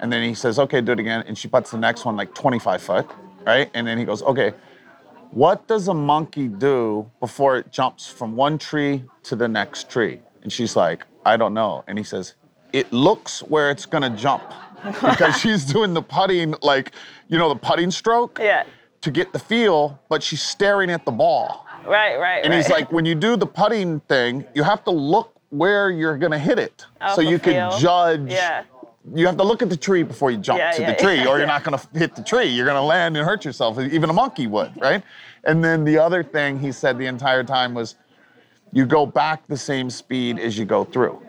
[0.00, 1.24] And then he says, okay, do it again.
[1.26, 3.10] And she puts the next one like 25 foot,
[3.46, 3.70] right?
[3.74, 4.54] And then he goes, okay,
[5.30, 10.20] what does a monkey do before it jumps from one tree to the next tree?
[10.42, 11.84] And she's like, I don't know.
[11.86, 12.34] And he says,
[12.72, 14.42] it looks where it's gonna jump
[14.84, 16.92] because she's doing the putting, like,
[17.28, 18.64] you know, the putting stroke yeah.
[19.02, 21.66] to get the feel, but she's staring at the ball.
[21.86, 22.42] Right, right.
[22.42, 22.56] And right.
[22.56, 26.38] he's like, when you do the putting thing, you have to look where you're gonna
[26.38, 26.86] hit it.
[27.14, 28.30] So you can judge.
[28.30, 28.64] Yeah.
[29.14, 31.16] You have to look at the tree before you jump Yeah, to yeah, the tree,
[31.16, 32.46] yeah, or you're not gonna hit the tree.
[32.46, 33.78] You're gonna land and hurt yourself.
[33.78, 35.02] Even a monkey would, right?
[35.44, 37.96] And then the other thing he said the entire time was,
[38.72, 41.20] you go back the same speed as you go through.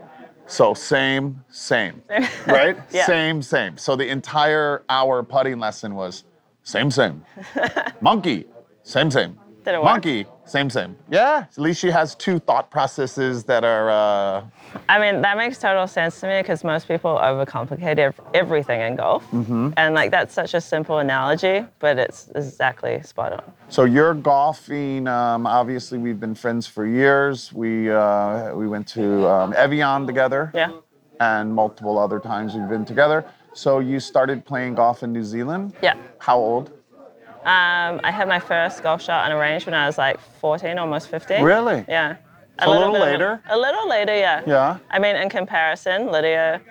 [0.47, 2.03] So same, same,
[2.45, 2.77] right?
[2.91, 3.05] Yeah.
[3.05, 3.77] Same, same.
[3.77, 6.25] So the entire hour putting lesson was
[6.63, 7.23] same, same.
[8.01, 8.45] Monkey,
[8.83, 9.39] same, same.
[9.63, 9.85] Did it work?
[9.85, 10.95] Monkey, same, same.
[11.09, 11.45] Yeah.
[11.51, 13.89] At least she has two thought processes that are.
[13.91, 14.43] Uh,
[14.89, 18.95] I mean, that makes total sense to me because most people overcomplicate ev- everything in
[18.95, 19.23] golf.
[19.31, 19.71] Mm-hmm.
[19.77, 23.43] And like, that's such a simple analogy, but it's exactly spot on.
[23.69, 25.07] so you're golfing.
[25.07, 27.53] Um, obviously, we've been friends for years.
[27.53, 30.51] We uh, we went to um, Evian together.
[30.55, 30.71] Yeah.
[31.19, 33.25] And multiple other times we've been together.
[33.53, 35.73] So you started playing golf in New Zealand.
[35.83, 35.95] Yeah.
[36.17, 36.71] How old?
[37.41, 40.77] Um, I had my first golf shot on a range when I was like 14,
[40.77, 41.43] almost 15.
[41.43, 41.83] Really?
[41.87, 42.17] Yeah.
[42.63, 43.41] So a little of later?
[43.49, 44.43] A, little later, yeah.
[44.45, 44.77] Yeah.
[44.91, 46.61] I mean, in comparison, Lydia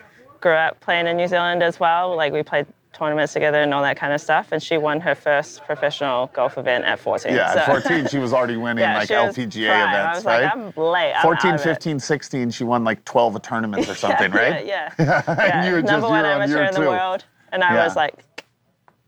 [0.40, 2.14] grew up playing in New Zealand as well.
[2.14, 4.52] Like we played tournaments together and all that kind of stuff.
[4.52, 7.35] And she won her first professional golf event at 14.
[7.35, 9.88] Yeah, so- at 14, she was already winning yeah, like LPGA prime.
[9.88, 10.42] events, I was right?
[10.44, 11.14] like, I'm late.
[11.14, 11.64] I'm 14, out of it.
[11.64, 14.64] 15, 16, she won like 12 tournaments or something, right?
[14.64, 15.22] Yeah, yeah.
[15.28, 15.66] yeah.
[15.66, 17.24] you were just Number you one amateur in the world.
[17.50, 17.85] And I Yeah.
[17.85, 18.14] was like,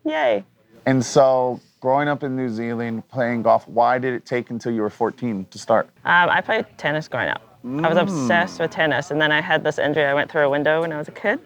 [0.05, 0.45] yay.
[0.87, 4.83] And so, growing up in New Zealand, playing golf, why did it take until you
[4.83, 5.87] were 14 to start?
[6.05, 7.43] Um, I played tennis growing up.
[7.65, 7.89] I Mm.
[7.89, 10.05] was obsessed with tennis, and then I had this injury.
[10.05, 11.39] I went through a window when I was a kid,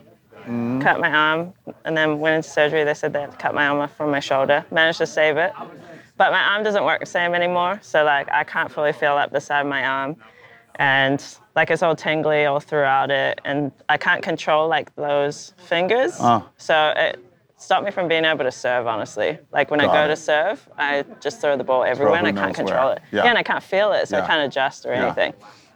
[0.47, 0.81] Mm.
[0.81, 1.53] cut my arm,
[1.85, 2.85] and then went into surgery.
[2.85, 4.65] They said they had to cut my arm off from my shoulder.
[4.71, 5.53] Managed to save it,
[6.17, 7.79] but my arm doesn't work the same anymore.
[7.83, 10.17] So like I can't fully feel up the side of my arm,
[10.77, 11.23] and
[11.55, 16.17] like it's all tingly all throughout it, and I can't control like those fingers.
[16.21, 16.47] Ah.
[16.57, 17.23] So it
[17.57, 18.87] stopped me from being able to serve.
[18.87, 20.09] Honestly, like when I go it.
[20.09, 22.97] to serve, I just throw the ball everywhere, and I can't control where.
[22.97, 23.03] it.
[23.13, 23.25] Yeah.
[23.25, 24.25] and I can't feel it, so Yeah.
[24.25, 25.07] I can't adjust or Yeah.
[25.07, 25.35] anything.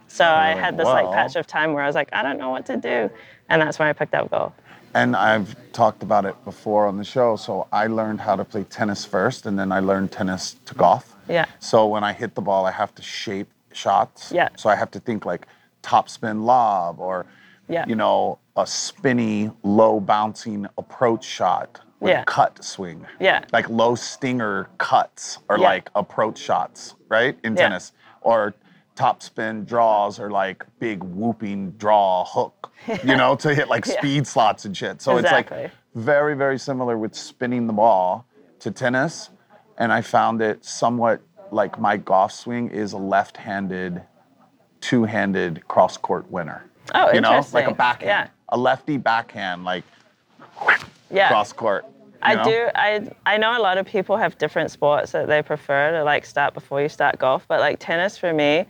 [0.09, 2.51] So I had this like patch of time where I was like, I don't know
[2.51, 3.11] what to do,
[3.49, 4.53] and that's when I picked up golf.
[4.93, 7.37] And I've talked about it before on the show.
[7.37, 11.15] So, I learned how to play tennis first, and then I learned tennis to golf.
[11.29, 11.45] Yeah.
[11.61, 14.33] So, when I hit the ball, I have to shape shots.
[14.33, 14.49] Yeah.
[14.57, 15.47] So, I have to think like
[15.83, 17.25] top spin lob or,
[17.71, 17.87] Yeah.
[17.87, 22.25] you know, a spinny, low bouncing approach shot with Yeah.
[22.25, 23.07] cut swing.
[23.21, 23.45] Yeah.
[23.53, 25.65] Like low stinger cuts or Yeah.
[25.69, 27.39] like approach shots, right?
[27.45, 27.63] In Yeah.
[27.63, 27.93] tennis.
[28.23, 28.55] Or
[28.97, 32.71] top spin draws or like big whooping draw hook,
[33.05, 35.01] you know, to hit like speed slots and shit.
[35.01, 35.51] So it's like
[35.95, 38.27] very, very similar with spinning the ball
[38.61, 39.31] to tennis.
[39.79, 44.03] And I found it somewhat like my golf swing is a left handed,
[44.81, 46.65] two handed cross court winner.
[46.95, 48.09] Oh, you know, like a backhand.
[48.09, 48.29] Yeah.
[48.51, 49.85] A lefty backhand, like
[51.11, 51.29] yeah.
[51.29, 51.85] cross court.
[52.23, 52.45] I know?
[52.45, 52.69] do.
[52.75, 56.27] I I know a lot of people have different sports that they prefer to like
[56.27, 58.67] start before you start golf, but like tennis for me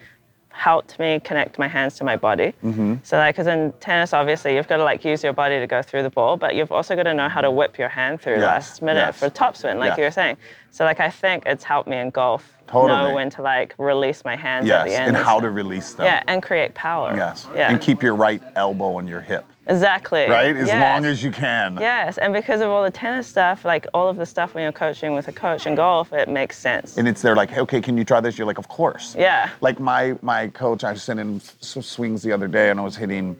[0.52, 2.52] helped me connect my hands to my body.
[2.64, 2.96] Mm-hmm.
[3.02, 5.80] So like, because in tennis, obviously you've got to like use your body to go
[5.80, 8.34] through the ball, but you've also got to know how to whip your hand through
[8.34, 9.18] Yes, last minute yes.
[9.18, 9.98] for topspin, like Yes.
[9.98, 10.36] you were saying.
[10.72, 12.88] So like, I think it's helped me in golf Totally.
[13.08, 15.08] know when to like release my hands Yes, at the end.
[15.08, 16.06] and how to release them.
[16.06, 17.14] yeah, and create power.
[17.16, 17.46] Yes.
[17.54, 17.70] Yeah.
[17.70, 20.28] And keep your right elbow on your hip, exactly.
[20.28, 20.54] right?
[20.56, 20.80] As Yes.
[20.80, 21.76] long as you can.
[21.80, 24.70] Yes, and because of all the tennis stuff, like all of the stuff when you're
[24.70, 26.96] coaching with a coach in golf, it makes sense.
[26.96, 28.38] And it's there like, hey, okay, can you try this?
[28.38, 29.16] You're like, of course.
[29.18, 29.50] Yeah.
[29.60, 32.94] Like my my coach, I sent sending s- swings the other day, and I was
[32.96, 33.36] hitting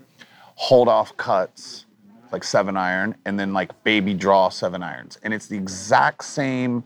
[0.57, 1.85] hold off cuts,
[2.33, 6.83] like seven iron, and then like baby draw seven irons, and it's the exact same.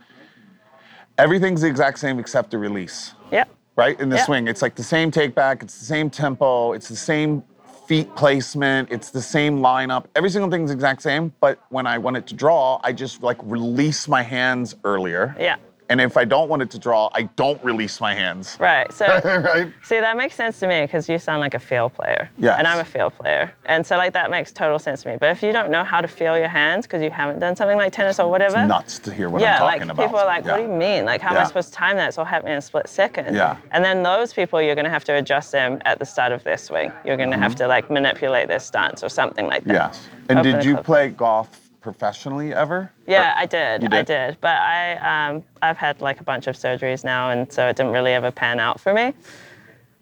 [1.18, 3.48] Everything's the exact same except the release, Yep.
[3.76, 3.98] right?
[4.00, 4.24] In the Yeah.
[4.24, 7.44] swing, it's like the same take back, it's the same tempo, it's the same
[7.86, 10.06] feet placement, it's the same lineup.
[10.16, 13.22] Every single thing's the exact same, but when I want it to draw, I just
[13.22, 15.36] like release my hands earlier.
[15.38, 15.56] Yeah.
[15.90, 18.56] And if I don't want it to draw, I don't release my hands.
[18.64, 18.90] Right.
[18.94, 19.70] So right?
[19.82, 22.30] see, that makes sense to me because you sound like a field player.
[22.38, 22.56] Yeah.
[22.56, 25.16] And I'm a field player, and so like that makes total sense to me.
[25.20, 27.76] But if you don't know how to feel your hands because you haven't done something
[27.76, 30.02] like tennis or whatever, Nuts to hear what yeah, I'm talking like about.
[30.06, 30.52] people are like, Yeah.
[30.52, 31.04] "What do you mean?
[31.04, 32.08] Like, how am I supposed to time that?
[32.08, 33.34] It's all happening in a split second.
[33.34, 33.56] Yeah.
[33.72, 36.42] And then those people, you're going to have to adjust them at the start of
[36.44, 36.90] their swing.
[37.04, 39.92] You're going to have to like manipulate their stance or something like that.
[39.92, 39.92] Mm-hmm.
[39.94, 40.08] Yes.
[40.30, 40.84] And Open did you club.
[40.86, 42.90] play golf professionally ever?
[43.06, 43.82] Yeah, I did.
[43.82, 44.06] You I did?
[44.06, 44.36] did.
[44.40, 47.92] But I, um, I've had like a bunch of surgeries now, and so it didn't
[47.92, 49.12] really ever pan out for me.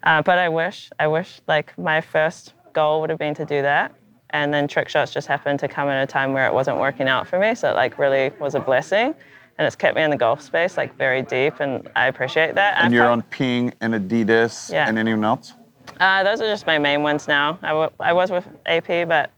[0.03, 3.61] Uh, but I wish, I wish, like my first goal would have been to do
[3.61, 3.93] that,
[4.31, 7.07] and then trick shots just happened to come at a time where it wasn't working
[7.09, 7.53] out for me.
[7.53, 9.13] So it like really was a blessing,
[9.57, 12.77] and it's kept me in the golf space like very deep, and I appreciate that.
[12.77, 14.87] And I've you're on Ping and Adidas Yeah.
[14.87, 15.53] and anyone else?
[15.99, 17.59] Uh, those are just my main ones now.
[17.61, 19.31] I, w- I was with AP, but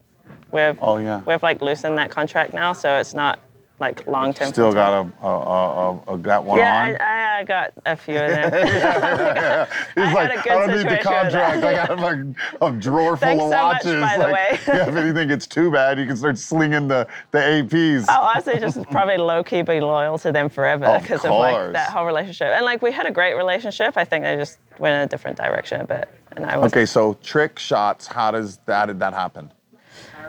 [0.50, 1.22] we've Oh, yeah.
[1.26, 3.40] we've like loosened that contract now, so it's not
[3.78, 4.48] like long term.
[4.48, 6.96] Still got a, a, a, a, got one Yeah, on?
[7.00, 8.52] I, I got a few of them.
[9.94, 11.64] He's I like, had a I don't need the contract.
[11.64, 12.18] I got like
[12.62, 14.00] a drawer full Thanks of so much, watches.
[14.00, 14.58] by the way.
[14.68, 18.06] yeah, if anything gets too bad, you can start slinging the, the APs.
[18.08, 21.72] I'll oh, honestly just probably low key be loyal to them forever because of, like
[21.72, 22.48] that whole relationship.
[22.48, 23.96] And like we had a great relationship.
[23.96, 26.08] I think they just went in a different direction a bit.
[26.32, 29.50] And I was Okay, so trick shots, how does that, did that happen?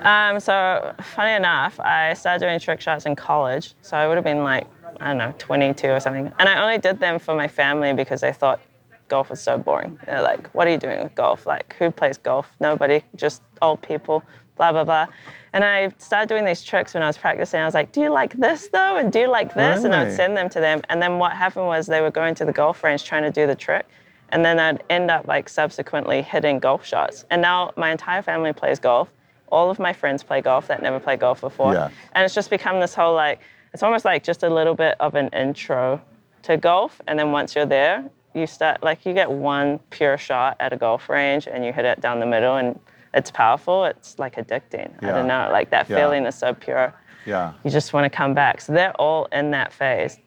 [0.02, 3.74] Um, so funny enough, I started doing trick shots in college.
[3.82, 4.68] So I would have been like,
[5.00, 6.32] I don't know, 22 or something.
[6.40, 8.60] And I only did them for my family because they thought
[9.08, 10.00] golf was so boring.
[10.06, 11.46] They're like, what are you doing with golf?
[11.46, 12.52] Like, who plays golf?
[12.60, 14.24] Nobody, just old people,
[14.56, 15.08] blah, blah, blah.
[15.54, 17.60] And I started doing these tricks when I was practicing.
[17.60, 18.98] I was like, do you like this though?
[18.98, 19.84] And do you like this?
[19.84, 20.82] And I would send them to them.
[20.90, 23.48] And then what happened was they were going to the golf range trying to do
[23.48, 23.88] the trick.
[24.30, 27.26] And then I'd end up like subsequently hitting golf shots.
[27.30, 29.10] And now my entire family plays golf.
[29.50, 31.74] All of my friends play golf that never played golf before.
[31.74, 31.90] Yeah.
[32.14, 33.40] And it's just become this whole like,
[33.74, 36.02] it's almost like just a little bit of an intro
[36.44, 37.02] to golf.
[37.08, 40.78] And then once you're there, you start, like, you get one pure shot at a
[40.78, 42.80] golf range and you hit it down the middle and
[43.14, 43.86] it's powerful.
[43.86, 44.92] It's like addicting.
[45.04, 45.50] I don't know.
[45.52, 45.98] Like, that Yeah.
[45.98, 46.94] feeling is so pure.
[47.26, 47.54] Yeah.
[47.64, 48.62] You just want to come back.
[48.62, 50.20] So they're all in that phase.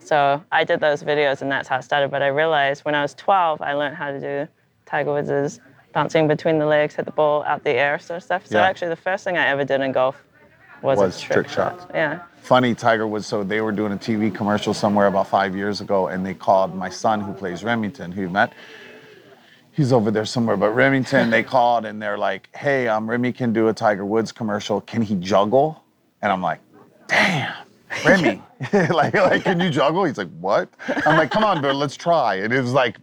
[0.00, 2.10] So I did those videos and that's how it started.
[2.10, 4.48] But I realized when I was 12, I learned how to do
[4.84, 5.60] Tiger Woods'
[5.92, 8.46] bouncing between the legs, hit the ball out the air sort of stuff.
[8.46, 8.64] So Yeah.
[8.64, 10.22] actually, the first thing I ever did in golf
[10.82, 11.78] was, Was a trick, trick shot.
[11.80, 11.86] shots.
[11.94, 12.20] Yeah.
[12.40, 13.26] Funny, Tiger Woods.
[13.26, 16.74] So they were doing a TV commercial somewhere about five years ago, and they called
[16.74, 18.52] my son, who plays Remington, who you met.
[19.70, 23.52] He's over there somewhere, but Remington, they called and they're like, "Hey, um, Remy can
[23.54, 24.82] do a Tiger Woods commercial.
[24.82, 25.82] Can he juggle?"
[26.20, 26.60] And I'm like,
[27.06, 27.54] "Damn,
[28.04, 28.42] Remy,
[28.90, 30.68] like, like, can you juggle?" He's like, "What?"
[31.06, 32.98] I'm like, "Come on, bro, let's try." And it was like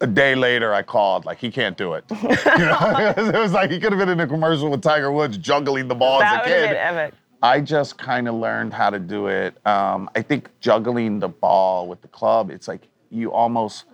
[0.00, 2.04] a day later, I called, like, he can't do it.
[2.10, 5.36] you know, it was like he could have been in a commercial with Tiger Woods
[5.38, 6.68] juggling the ball That as a kid.
[6.70, 7.14] been epic.
[7.42, 9.54] I just kind of learned how to do it.
[9.66, 13.84] Um, I think juggling the ball with the club, it's like you almost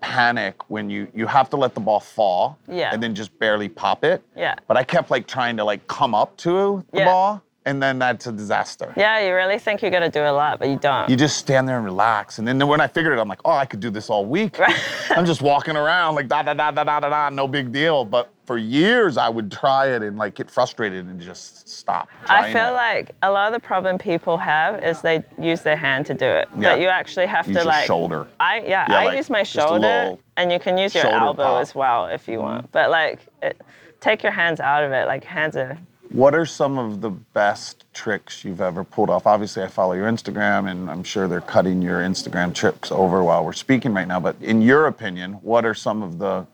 [0.00, 2.90] panic when you you have to let the ball fall Yeah.
[2.92, 4.22] and then just barely pop it.
[4.36, 4.54] Yeah.
[4.66, 7.04] But I kept like trying to like come up to the Yeah.
[7.06, 8.94] ball and then that's a disaster.
[8.96, 11.10] Yeah, you really think you're gonna do a lot, but you don't.
[11.10, 12.38] You just stand there and relax.
[12.38, 14.56] And then when I figured it, I'm like, oh, I could do this all week.
[15.10, 18.04] I'm just walking around like da da da da da da da, no big deal.
[18.04, 22.08] But for years, I would try it and like get frustrated and just stop.
[22.26, 22.72] I feel it.
[22.72, 26.26] like a lot of the problem people have is they use their hand to do
[26.26, 26.48] it.
[26.56, 26.72] Yeah.
[26.72, 28.26] But you actually have Use to like shoulder.
[28.40, 31.60] I yeah, Yeah, I like, use my shoulder and you can use your elbow pop.
[31.60, 32.62] as well if you want.
[32.62, 32.72] Mm-hmm.
[32.72, 33.60] But like it,
[34.00, 35.06] take your hands out of it.
[35.06, 35.78] Like hands are
[36.12, 39.28] What are some of the best tricks you've ever pulled off?
[39.28, 43.44] Obviously, I follow your Instagram, and I'm sure they're cutting your Instagram tricks over while
[43.44, 44.18] we're speaking right now.
[44.18, 46.46] But in your opinion, what are some of the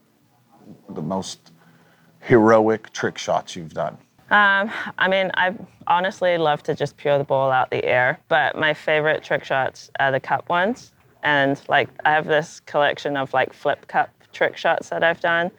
[0.90, 1.52] the most
[2.20, 3.96] heroic trick shots you've done?
[4.30, 5.54] Um, I mean, I
[5.86, 9.90] honestly love to just pure the ball out the air, but my favorite trick shots
[10.00, 10.92] are the cup ones.
[11.22, 15.50] And like, I have this collection of like flip cup trick shots that I've done.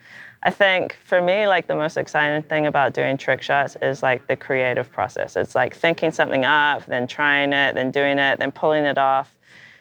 [0.43, 4.27] I think for me, like the most exciting thing about doing trick shots is like
[4.27, 5.35] the creative process.
[5.35, 9.33] It's like thinking something up, then trying it, then doing it, then pulling it off,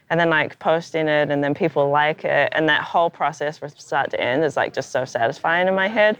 [0.08, 2.48] and then like posting it, and then people like it.
[2.52, 5.88] And that whole process from start to end is like just so satisfying in my
[5.88, 6.18] head.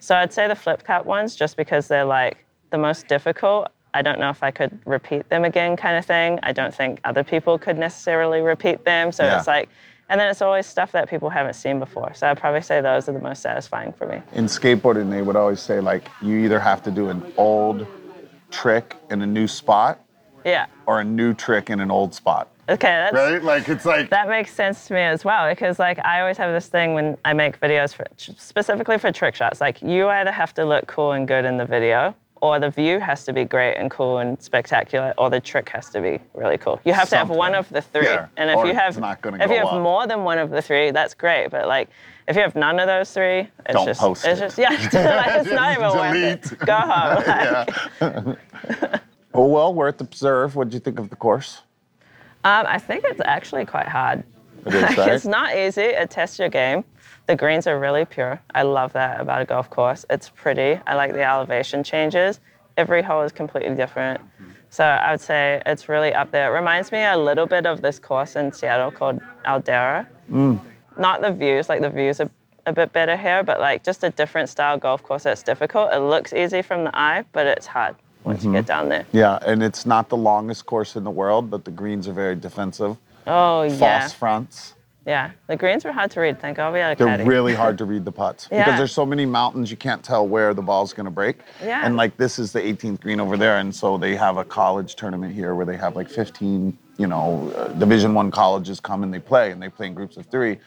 [0.00, 3.68] So I'd say the flip cup ones just because they're like the most difficult.
[3.94, 6.38] I don't know if I could repeat them again, kind of thing.
[6.42, 9.10] I don't think other people could necessarily repeat them.
[9.12, 9.38] So Yeah.
[9.38, 9.70] it's like,
[10.08, 12.14] and then it's always stuff that people haven't seen before.
[12.14, 14.22] So I'd probably say those are the most satisfying for me.
[14.32, 17.86] In skateboarding, they would always say like you either have to do an old
[18.50, 20.00] trick in a new spot
[20.44, 20.66] Yeah.
[20.86, 22.48] or a new trick in an old spot.
[22.70, 23.42] Okay, that's Right?
[23.42, 26.52] Like it's like that makes sense to me as well because like I always have
[26.52, 29.60] this thing when I make videos for specifically for trick shots.
[29.60, 33.00] Like you either have to look cool and good in the video, or the view
[33.00, 36.58] has to be great and cool and spectacular, or the trick has to be really
[36.58, 36.80] cool.
[36.84, 38.04] You have to have one of the three.
[38.04, 39.82] Yeah, And if you have if you have up.
[39.82, 41.48] more than one of the three, that's great.
[41.50, 41.88] But like
[42.26, 44.44] if you have none of those three, it's Don't just post it's it.
[44.44, 44.68] just yeah,
[45.16, 46.58] like, it's not even worth it.
[46.66, 48.36] Go home.
[48.80, 49.02] Like,
[49.34, 50.56] Oh well, we're at the preserve.
[50.56, 51.62] What'd you think of the course?
[52.44, 54.24] Um, I think it's actually quite hard.
[54.66, 55.12] It is, Like, right?
[55.12, 55.82] it's not easy.
[55.82, 56.82] It tests your game.
[57.28, 58.40] The greens are really pure.
[58.54, 60.06] I love that about a golf course.
[60.08, 60.80] It's pretty.
[60.86, 62.40] I like the elevation changes.
[62.78, 64.20] Every hole is completely different.
[64.70, 66.50] So I would say it's really up there.
[66.50, 70.06] It reminds me a little bit of this course in Seattle called Aldarra.
[70.32, 70.58] Mm.
[70.98, 72.30] Not the views, like the views are
[72.64, 75.92] a bit better here, but like just a different style golf course that's difficult.
[75.92, 78.48] It looks easy from the eye, but it's hard once Mm-hmm.
[78.54, 79.04] you get down there.
[79.12, 82.36] Yeah, and it's not the longest course in the world, but the greens are very
[82.36, 82.96] defensive.
[83.26, 84.74] Oh False yeah, fronts.
[85.08, 85.30] Yeah.
[85.46, 86.38] The greens were hard to read.
[86.38, 87.24] Thank God we had a They're caddy.
[87.24, 90.52] really hard to read the putts because there's so many mountains you can't tell where
[90.52, 91.38] the ball's going to break.
[91.62, 91.86] Yeah.
[91.86, 94.96] And like this is the 18th green over there, and so they have a college
[94.96, 99.12] tournament here where they have like 15, you know, uh, Division One colleges come and
[99.12, 100.58] they play, and they play in groups of three.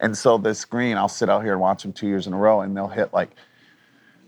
[0.00, 2.38] And so this green, I'll sit out here and watch them two years in a
[2.38, 3.30] row, and they'll hit like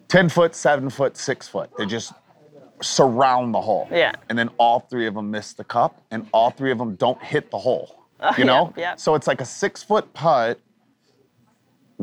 [0.09, 1.71] 10 foot, seven foot, six foot.
[1.79, 2.13] They just
[2.83, 3.87] surround the hole.
[3.93, 4.13] Yeah.
[4.29, 7.23] And then all three of them miss the cup, and all three of them don't
[7.23, 8.00] hit the hole.
[8.39, 8.75] you yeah, know?
[8.77, 8.95] yeah.
[8.97, 10.61] So it's like a six foot putt.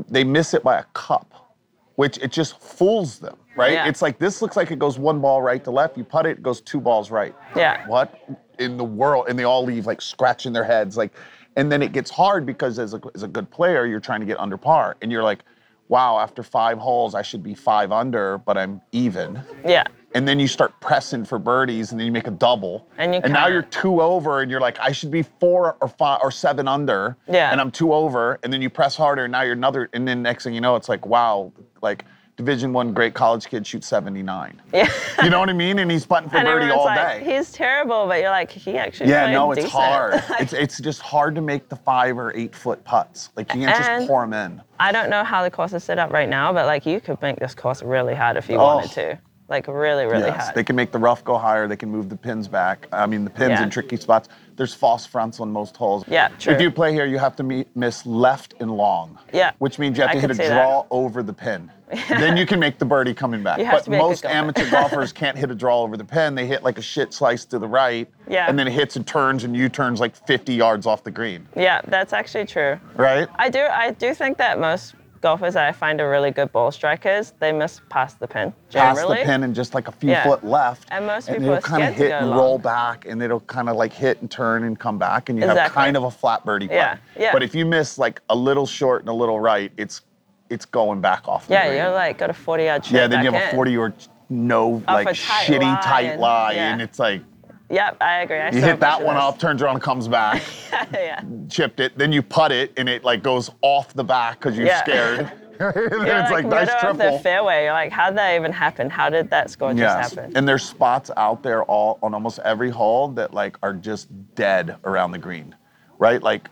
[0.10, 1.56] They miss it by a cup,
[1.96, 3.74] which it just fools them, right?
[3.74, 3.88] Yeah.
[3.88, 5.98] It's like this looks like it goes one ball right to left.
[5.98, 7.36] You putt it, it goes two balls right.
[7.56, 7.88] Yeah.
[7.88, 8.20] What
[8.60, 9.26] in the world?
[9.30, 11.14] And they all leave like scratching their heads, like,
[11.56, 14.28] and then it gets hard because as a, as a good player, you're trying to
[14.28, 15.40] get under par, and you're like,
[15.88, 19.86] wow, after five holes, I should be five under, but I'm even Yeah.
[20.16, 23.22] And then you start pressing for birdies, and then you make a double, And you
[23.22, 26.68] now you're two over, and you're like, I should be four or five or seven
[26.68, 27.52] under, Yeah.
[27.52, 30.22] and I'm two over, and then you press harder, and now you're another, and then
[30.22, 31.52] next thing you know, it's like, wow,
[31.82, 32.06] like
[32.38, 34.62] Division One great college kid shoots 79.
[34.74, 34.88] Yeah.
[35.24, 35.80] You know what I mean?
[35.80, 37.36] And he's putting for And birdie all like, day.
[37.38, 39.74] he's terrible, but you're like, he actually Yeah, no, it's decent.
[39.74, 40.24] hard.
[40.40, 43.32] It's it's just hard to make the five or eight foot putts.
[43.36, 44.62] Like you can't just pour them in.
[44.80, 47.20] I don't know how the course is set up right now, but like you could
[47.24, 48.76] make this course really hard if you Oh.
[48.76, 49.20] wanted to.
[49.50, 50.56] Like really, really yes, hard.
[50.56, 51.68] they can make the rough go higher.
[51.70, 52.88] They can move the pins back.
[52.92, 53.64] I mean, the pins Yeah.
[53.64, 54.28] in tricky spots.
[54.58, 56.04] There's false fronts on most holes.
[56.08, 56.54] Yeah, true.
[56.54, 59.18] If you play here, you have to meet, miss left and long.
[59.32, 60.50] Yeah, Which means you have I to hit a see that.
[60.54, 61.72] draw over the pin.
[62.10, 63.60] then you can make the birdie coming back.
[63.60, 66.36] But to be a good most amateur golfers can't hit a draw over the pin.
[66.36, 68.10] They hit like a shit slice to the right.
[68.28, 68.50] Yeah.
[68.50, 71.48] And then it hits and turns and U turns like 50 yards off the green.
[71.56, 72.78] yeah, that's actually true.
[72.98, 73.30] Right?
[73.36, 76.72] I do I do think that most golfers that I find are really good ball
[76.72, 78.52] strikers, they miss past the pin.
[78.72, 79.20] Past Generally.
[79.20, 80.24] the pin and just like a few Yeah.
[80.24, 80.88] foot left.
[80.92, 82.40] And most people and are kind of hit and long.
[82.40, 85.48] roll back and it'll kind of like hit and turn and come back and you
[85.48, 86.76] have kind of a flat birdie putt.
[86.76, 87.32] Yeah, yeah.
[87.34, 90.02] But if you miss like a little short and a little right, it's
[90.50, 91.78] it's going back off the Yeah, green.
[91.80, 92.90] you're like got a 40 yard.
[92.90, 93.94] Yeah, then you have a 40 or
[94.30, 96.72] no like tight shitty lie tight lie yeah.
[96.74, 97.22] and it's like
[97.70, 98.38] Yep, I agree.
[98.40, 100.42] I you hit that one of up, turns around comes back,
[100.94, 101.22] yeah.
[101.50, 104.68] chipped it, then you putt it and it like goes off the back because you're
[104.68, 104.84] Yeah.
[104.84, 105.32] scared.
[105.58, 107.20] then You're it's like, middle nice of the triple.
[107.20, 107.64] fairway.
[107.64, 108.92] You're like, how did that even happen?
[108.92, 110.32] How did that score just happen?
[110.38, 114.76] and there's spots out there all on almost every hole that like are just dead
[114.84, 115.56] around the green,
[115.98, 116.22] right?
[116.22, 116.50] Like,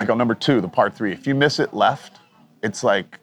[0.00, 1.12] like on number two, the par three.
[1.12, 2.18] If you miss it left,
[2.62, 3.18] it's like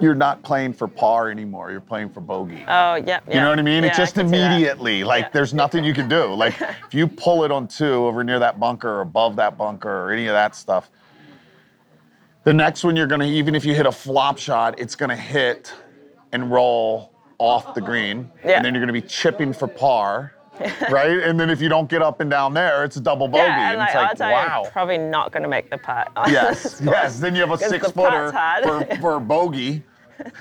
[0.00, 1.70] you're not playing for par anymore.
[1.70, 2.64] You're playing for bogey.
[2.68, 3.24] oh, yep.
[3.28, 3.84] You know what I mean?
[3.84, 5.30] it's just immediately like Yeah.
[5.32, 6.32] there's nothing you can do.
[6.34, 9.90] Like if you pull it on two over near that bunker or above that bunker
[10.06, 10.90] or any of that stuff,
[12.44, 15.72] the next one you're gonna even if you hit a flop shot, it's gonna hit
[16.32, 18.56] and roll off the green, Yeah.
[18.56, 20.32] and then you're gonna be chipping for par,
[20.90, 21.18] right?
[21.22, 23.70] And then if you don't get up and down there, it's a double bogey, Yeah,
[23.70, 24.62] and like, it's like are wow.
[24.62, 26.10] you're probably not going to make the putt.
[26.28, 27.20] Yes, yes.
[27.20, 28.32] Then you have a six footer
[28.62, 29.82] for, for bogey,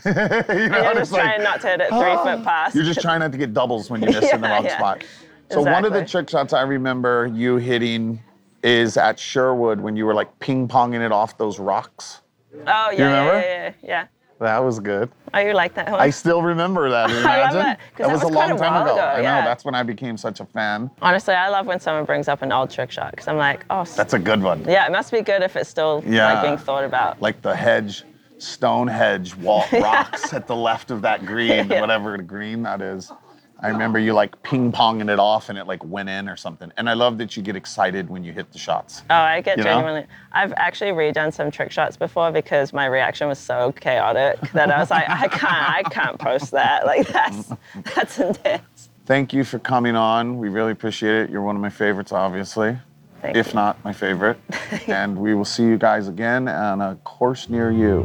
[0.06, 2.76] you know, you're it's just like- trying not to hit it three foot past.
[2.76, 4.78] You're just trying not to get doubles when you miss in the wrong yeah.
[4.78, 5.04] spot.
[5.52, 8.20] So one of the trick shots I remember you hitting
[8.64, 12.22] is at Sherwood when you were like ping ponging it off those rocks.
[12.66, 14.08] Oh yeah, You yeah, yeah, yeah, yeah.
[14.40, 15.10] That was good.
[15.34, 16.00] Oh, you like that one?
[16.00, 17.10] I still remember that.
[17.10, 17.58] I love Imagine.
[17.60, 18.94] that, 'cause that was a long a time ago.
[18.94, 19.24] ago, I know.
[19.24, 20.92] That's when I became such a fan.
[21.02, 23.84] Honestly, I love when someone brings up an old trick shot because I'm like, oh,
[23.96, 24.64] That's a good one.
[24.68, 26.34] yeah, it must be good if it's still Yeah.
[26.34, 27.20] like being thought about.
[27.20, 28.04] Like the hedge,
[28.38, 31.82] stone hedge wall, rocks at the left of that green, Yeah.
[31.82, 33.12] whatever green that is.
[33.60, 36.72] I remember you like ping ponging it off and it like went in or something.
[36.78, 39.02] And I love that you get excited when you hit the shots.
[39.10, 39.72] Oh, I get You know?
[39.72, 40.06] genuinely.
[40.32, 44.78] I've actually redone some trick shots before because my reaction was so chaotic that I
[44.80, 46.86] was like, I can't, I can't post that.
[46.86, 47.52] Like that's
[47.96, 48.90] that's intense.
[49.08, 50.38] Thank you for coming on.
[50.38, 51.30] We really appreciate it.
[51.30, 52.78] You're one of my favorites, obviously,
[53.22, 53.54] Thank if you.
[53.54, 54.38] not my favorite.
[54.88, 58.04] and we will see you guys again on a course near you.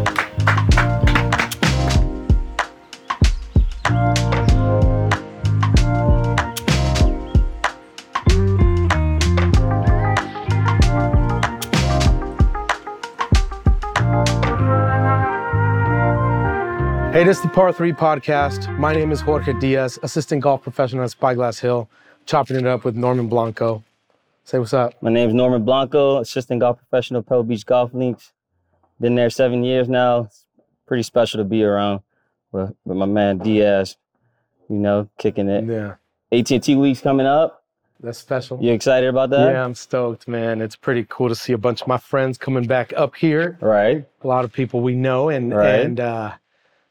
[17.11, 18.73] Hey, this is the Par 3 podcast.
[18.77, 21.89] My name is Jorge Diaz, assistant golf professional at Spyglass Hill,
[22.25, 23.83] chopping it up with Norman Blanco.
[24.45, 24.93] Say what's up.
[25.01, 28.31] My name is Norman Blanco, assistant golf professional, Pebble Beach Golf Links.
[29.01, 30.21] Been there seven years now.
[30.21, 30.45] It's
[30.87, 31.99] pretty special to be around
[32.53, 33.97] with, with my man Diaz.
[34.69, 35.65] You know, kicking it.
[35.65, 35.95] Yeah,
[36.31, 37.65] AT&T week's coming up.
[37.99, 38.57] that's special.
[38.63, 39.51] You excited about that?
[39.51, 40.61] Yeah, I'm stoked, man.
[40.61, 43.57] It's pretty cool to see a bunch of my friends coming back up here.
[43.59, 44.05] Right.
[44.23, 45.81] A lot of people we know, and Right.
[45.81, 46.31] and uh,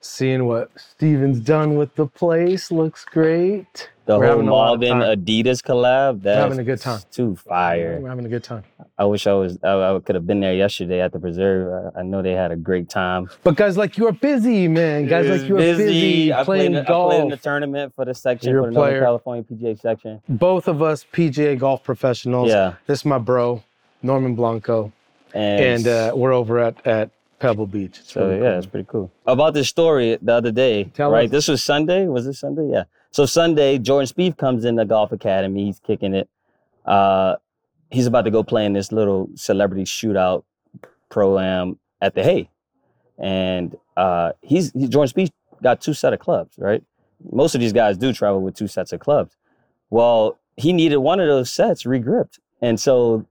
[0.00, 3.90] seeing what Stephen's done with the place looks great.
[4.06, 5.16] The We're whole having a lot of Malbon.
[5.16, 6.22] Adidas collab.
[6.22, 7.00] That's having a good time.
[7.12, 8.00] Too fire.
[8.00, 8.64] We're having a good time.
[8.98, 9.58] I wish I was.
[9.62, 11.92] I, I could have been there yesterday at the preserve.
[11.94, 13.28] I, I know they had a great time.
[13.44, 15.06] But guys like you are busy, man.
[15.06, 17.10] Guys like you are busy, I playing played, in- I golf.
[17.12, 19.02] played in the tournament for the section You're for the Northern.
[19.02, 20.20] California PGA section.
[20.28, 22.48] Both of us PGA golf professionals.
[22.48, 22.74] Yeah.
[22.86, 23.62] This is my bro,
[24.02, 24.92] Norman Blanco.
[25.34, 27.10] And, and uh, we're over at, at
[27.40, 27.98] Pebble Beach.
[27.98, 28.58] It's So really yeah, cool.
[28.58, 29.12] it's pretty cool.
[29.26, 31.24] About this story the other day, Tell right?
[31.24, 31.30] us.
[31.30, 32.06] This was Sunday.
[32.06, 32.68] Was it Sunday?
[32.70, 32.84] Yeah.
[33.10, 35.64] So Sunday, Jordan Spieth comes in the golf academy.
[35.66, 36.28] He's kicking it.
[36.86, 37.36] Uh,
[37.90, 40.44] he's about to go play in this little celebrity shootout
[41.08, 42.48] pro am at the Hay,
[43.18, 45.32] and uh, he's he, Jordan Spieth
[45.62, 46.82] got two set of clubs, right?
[47.32, 49.36] Most of these guys do travel with two sets of clubs.
[49.90, 53.26] Well, he needed one of those sets regripped, and so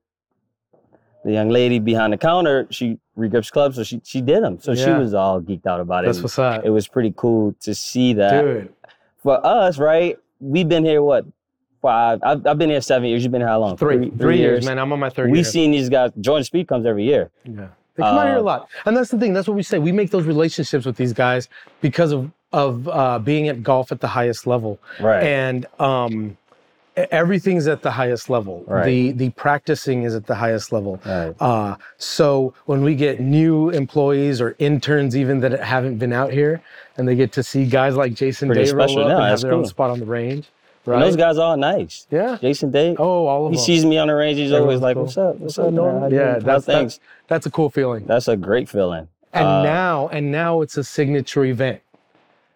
[1.26, 4.60] the young lady behind the counter, she regrips clubs, so she she did them.
[4.60, 6.08] So she was all geeked out about it.
[6.08, 6.24] That's it.
[6.24, 6.64] what's up.
[6.66, 8.42] It was pretty cool to see that.
[8.42, 8.74] Dude,
[9.18, 10.18] For us, right?
[10.40, 11.26] We've been here what
[11.82, 12.20] five?
[12.24, 13.24] I've, I've been here seven years.
[13.24, 13.76] You've been here how long?
[13.78, 14.80] three, three, years, man.
[14.80, 16.12] I'm on my third We've seen these guys.
[16.22, 17.30] Jordan Spieth comes every year.
[17.44, 17.68] Yeah.
[17.96, 18.70] They come out here a Uh, lot.
[18.86, 19.34] And that's the thing.
[19.34, 19.78] That's what we say.
[19.80, 21.50] We make those relationships with these guys
[21.82, 24.80] because of of uh, being at golf at the highest level.
[25.00, 25.22] Right.
[25.24, 26.36] And um,
[27.12, 28.64] everything's at the highest level.
[28.68, 28.86] Right.
[28.86, 31.00] The the practicing is at the highest level.
[31.06, 31.34] Right.
[31.40, 36.62] Uh, so when we get new employees or interns even that haven't been out here,
[36.98, 39.54] and they get to see guys like Jason Pretty Day roll up and have their
[39.54, 40.50] own spot on the range,
[40.86, 40.96] Right?
[40.96, 42.08] And those guys are all nice.
[42.10, 42.38] yeah.
[42.42, 42.96] Jason Day.
[42.98, 43.66] Oh, all of he them.
[43.66, 44.38] sees me on the range.
[44.38, 45.04] He's always like, cool.
[45.04, 45.36] "What's up?
[45.38, 46.00] What's, up, man?
[46.02, 48.06] How you Yeah, that's, that's that's a cool feeling.
[48.06, 49.08] That's a great feeling.
[49.34, 51.82] And Uh, now, and now it's a signature event.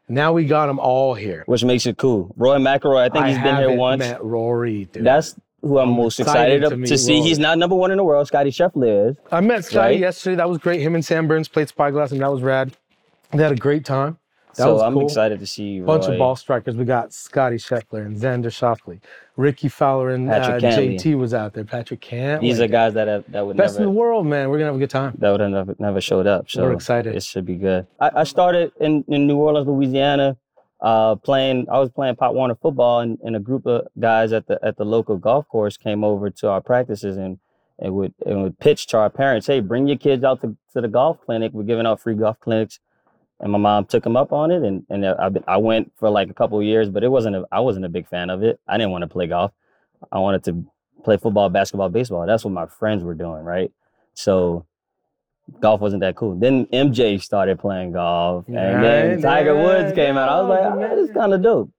[0.09, 1.43] Now we got them all here.
[1.47, 2.33] which makes it cool.
[2.35, 3.99] Rory McIlroy, I think he's been here once.
[3.99, 5.03] Met Rory, dude.
[5.05, 7.17] That's who I'm, most excited excited, to to, meet to see.
[7.17, 7.27] Rory.
[7.27, 8.27] He's not number one in the world.
[8.27, 9.17] Scottie Scheffler is.
[9.31, 9.99] I met Scottie right?
[9.99, 10.35] yesterday.
[10.35, 10.81] That was great.
[10.81, 12.75] Him and Sam Burns played Spyglass, and that was rad.
[13.31, 14.17] They had a great time.
[14.55, 15.05] That so was I'm cool.
[15.05, 15.99] excited to see Rory.
[15.99, 16.75] Bunch of ball strikers.
[16.75, 18.99] We got Scottie Scheffler and Xander Schauffele.
[19.35, 21.63] Rickie Fowler and uh, JT was out there.
[21.63, 22.41] Patrick Cantlay.
[22.41, 24.49] These are guys that have, that would Best never in the world, man.
[24.49, 25.15] We're gonna have a good time.
[25.17, 26.51] that would have never, never showed up.
[26.51, 27.15] So We're excited.
[27.15, 27.87] It should be good.
[27.99, 30.37] I, I started in, in New Orleans, Louisiana,
[30.81, 31.67] uh, playing.
[31.71, 34.77] I was playing Pop Warner football, and, and a group of guys at the at
[34.77, 37.39] the local golf course came over to our practices and
[37.79, 40.81] and would and would pitch to our parents, "Hey, bring your kids out to, to
[40.81, 41.53] the golf clinic.
[41.53, 42.79] We're giving out free golf clinics."
[43.43, 46.09] And my mom took him up on it, and and uh, I I went for
[46.09, 48.41] like a couple of years, but it wasn't a, I wasn't a big fan of
[48.41, 48.57] it.
[48.69, 49.51] I didn't want to play golf.
[50.13, 50.65] I wanted to
[51.03, 52.25] play football, basketball, baseball.
[52.25, 53.69] That's what my friends were doing, right?
[54.13, 54.65] So
[55.59, 56.35] golf wasn't that cool.
[56.35, 60.29] Then MJ started playing golf, and then Tiger Woods yeah, came out.
[60.29, 61.69] I was like, oh, this is kind of dope.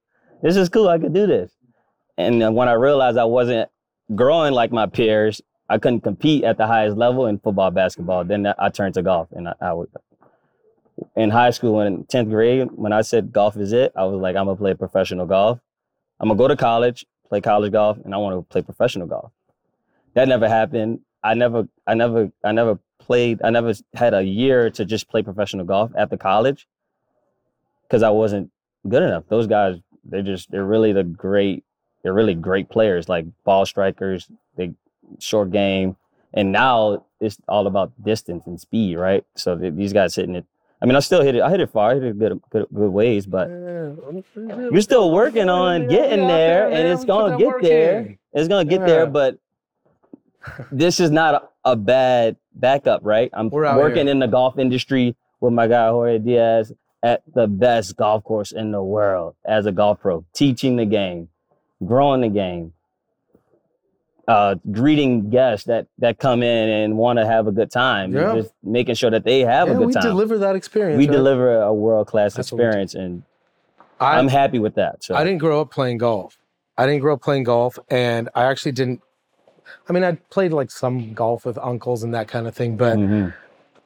[0.42, 0.88] This is cool.
[0.88, 1.50] I could do this.
[2.18, 3.70] And then when I realized I wasn't
[4.14, 5.40] growing like my peers,
[5.70, 8.24] I couldn't compete at the highest level in football, basketball.
[8.24, 9.88] Then I turned to golf, and I, I would.
[11.16, 14.36] In high school, in tenth grade, when I said golf is it, I was like,
[14.36, 15.58] I'm gonna play professional golf.
[16.20, 19.32] I'm gonna go to college, play college golf, and I want to play professional golf.
[20.14, 21.00] That never happened.
[21.22, 23.40] I never, I never, I never played.
[23.42, 26.68] I never had a year to just play professional golf after college
[27.82, 28.50] because I wasn't
[28.88, 29.24] good enough.
[29.28, 31.64] Those guys, they're just, they're really the great,
[32.02, 34.28] they're really great players, like ball strikers.
[34.56, 34.74] They
[35.18, 35.96] short game,
[36.32, 39.24] and now it's all about distance and speed, right?
[39.34, 40.46] So th- these guys hitting it.
[40.84, 41.40] I mean, I still hit it.
[41.40, 41.92] I hit it far.
[41.92, 46.86] I hit it good, good, good ways, but we're still working on getting there, and
[46.86, 48.18] it's gonna get there.
[48.34, 49.38] It's gonna get there, but
[50.70, 53.30] this is not a, a bad backup, right?
[53.32, 54.10] I'm working here.
[54.10, 56.70] in the golf industry with my guy Jorge Diaz
[57.02, 61.30] at the best golf course in the world as a golf pro, teaching the game,
[61.86, 62.74] growing the game,
[64.26, 68.34] uh, greeting guests that that come in and want to have a good time, Yeah.
[68.34, 70.04] just making sure that they have Yeah, a good we time.
[70.04, 70.98] We deliver that experience.
[70.98, 71.12] we right?
[71.12, 72.68] deliver a world class That's what we do.
[72.68, 73.22] experience, and
[74.00, 75.04] I, I'm happy with that.
[75.04, 76.38] So I didn't grow up playing golf.
[76.76, 79.00] I didn't grow up playing golf, and I actually didn't.
[79.88, 82.98] I mean, I played like some golf with uncles and that kind of thing, but
[82.98, 83.34] Mhm.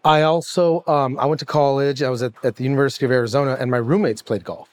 [0.04, 2.02] I also um, I went to college.
[2.02, 4.68] I was at, at the University of Arizona, and my roommates played golf,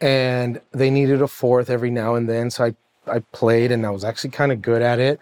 [0.00, 2.50] and they needed a fourth every now and then.
[2.50, 2.74] So I
[3.06, 5.18] I played, and I was actually kind of good at it.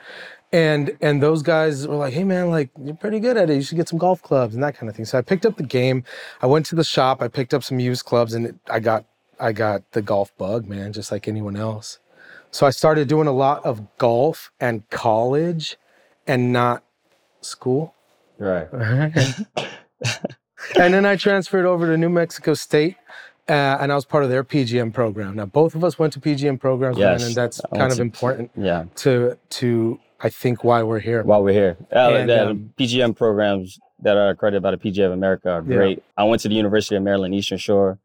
[0.52, 3.54] And and those guys were like, "Hey man, like you're pretty good at it.
[3.54, 5.56] You should get some golf clubs and that kind of thing." So I picked up
[5.56, 6.04] the game.
[6.40, 7.22] I went to the shop.
[7.22, 9.04] I picked up some used clubs, and it, I got
[9.38, 11.98] I got the golf bug, man, just like anyone else.
[12.50, 15.76] So I started doing a lot of golf and college,
[16.26, 16.82] and not
[17.40, 17.94] school.
[18.72, 19.36] right.
[20.78, 22.96] and then I transferred over to New Mexico State,
[23.48, 25.36] uh, and I was part of their PGM program.
[25.36, 27.96] Now, both of us went to PGM programs, man, Yes, and that's I kind of
[27.96, 28.84] to- important Yeah.
[28.96, 31.22] to to I think why we're here.
[31.22, 31.76] while we're here.
[31.94, 35.64] Uh, And, the um, PGM programs that are accredited by the PGA of America are
[35.66, 35.76] Yeah.
[35.76, 36.02] great.
[36.16, 37.98] I went to the University of Maryland Eastern Shore.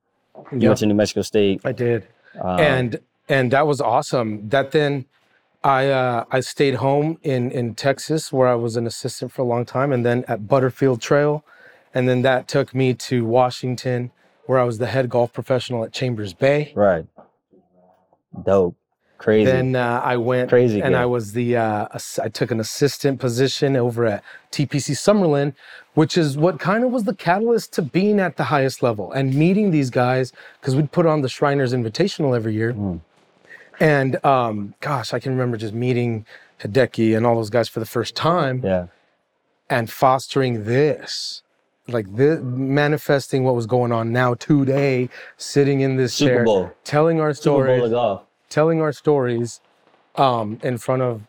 [0.51, 1.61] You Yeah, went to New Mexico State.
[1.65, 2.03] I did,
[2.41, 4.49] Um, and and that was awesome.
[4.49, 5.05] That then.
[5.65, 9.45] I uh, I stayed home in in Texas where I was an assistant for a
[9.45, 11.45] long time, and then at Butterfield Trail,
[11.93, 14.11] and then that took me to Washington
[14.45, 16.73] where I was the head golf professional at Chambers Bay.
[16.75, 17.05] right.
[18.45, 18.75] Dope.
[19.23, 19.45] Crazy.
[19.45, 20.97] Then uh, I went Crazy and.
[20.97, 21.87] I was the uh,
[22.21, 25.53] I took an assistant position over at TPC Summerlin,
[25.93, 29.33] which is what kind of was the catalyst to being at the highest level and
[29.33, 32.73] meeting these guys because we'd put on the Shriners Invitational every year.
[32.73, 32.99] Mm.
[33.79, 36.25] And um, gosh, I can remember just meeting
[36.59, 38.87] Hideki and all those guys for the first time yeah.
[39.69, 41.42] and fostering this.
[41.87, 46.71] Like this, manifesting what was going on now today, sitting in this Super chair, Bowl.
[46.85, 47.91] telling our stories
[48.49, 49.59] telling our stories
[50.15, 51.23] um, in front of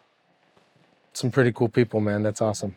[1.14, 2.22] some pretty cool people, man.
[2.22, 2.76] That's awesome.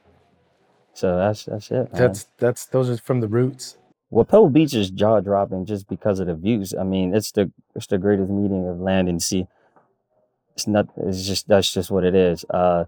[0.93, 1.91] So that's that's it.
[1.91, 2.01] man.
[2.01, 3.77] That's that's those are from the roots.
[4.09, 6.73] well, Pebble Beach is jaw dropping just because of the views.
[6.73, 9.47] I mean, it's the it's the greatest meeting of land and sea.
[10.55, 10.87] It's not.
[10.95, 12.43] It's just that's just what it is.
[12.49, 12.85] Uh,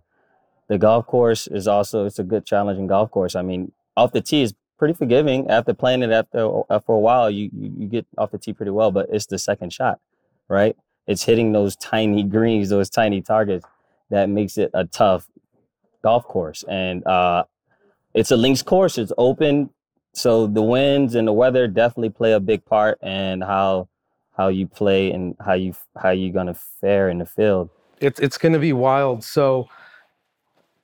[0.68, 3.36] the golf course is also it's a good challenging golf course.
[3.36, 5.48] I mean, off the tee is pretty forgiving.
[5.50, 8.92] After playing it after for a while, you, you get off the tee pretty well.
[8.92, 10.00] But it's the second shot,
[10.48, 10.76] right?
[11.06, 13.66] It's hitting those tiny greens, those tiny targets
[14.10, 15.28] that makes it a tough
[16.02, 16.64] golf course.
[16.68, 17.44] And uh,
[18.14, 18.98] it's a links course.
[18.98, 19.70] It's open,
[20.14, 23.90] so the winds and the weather definitely play a big part in how
[24.36, 27.70] how you play and how you how you're gonna fare in the field.
[28.00, 29.24] It's it's to be wild.
[29.24, 29.68] So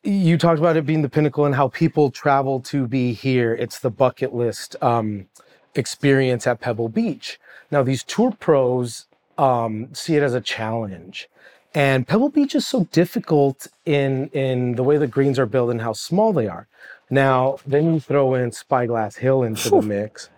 [0.05, 3.53] you talked about it being the pinnacle and how people travel to be here.
[3.55, 5.27] It's the bucket list um,
[5.73, 7.39] experience at Pebble Beach.
[7.71, 11.27] Now these tour pros um, see it as a challenge.
[11.73, 15.81] And Pebble Beach is so difficult in in the way the greens are built and
[15.81, 16.67] how small they are.
[17.09, 20.29] Now, then you throw in Spyglass Hill into the mix.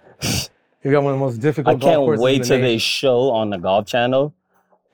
[0.84, 1.84] You got one of the most difficult.
[1.84, 4.34] I can't wait the till they show on the golf channel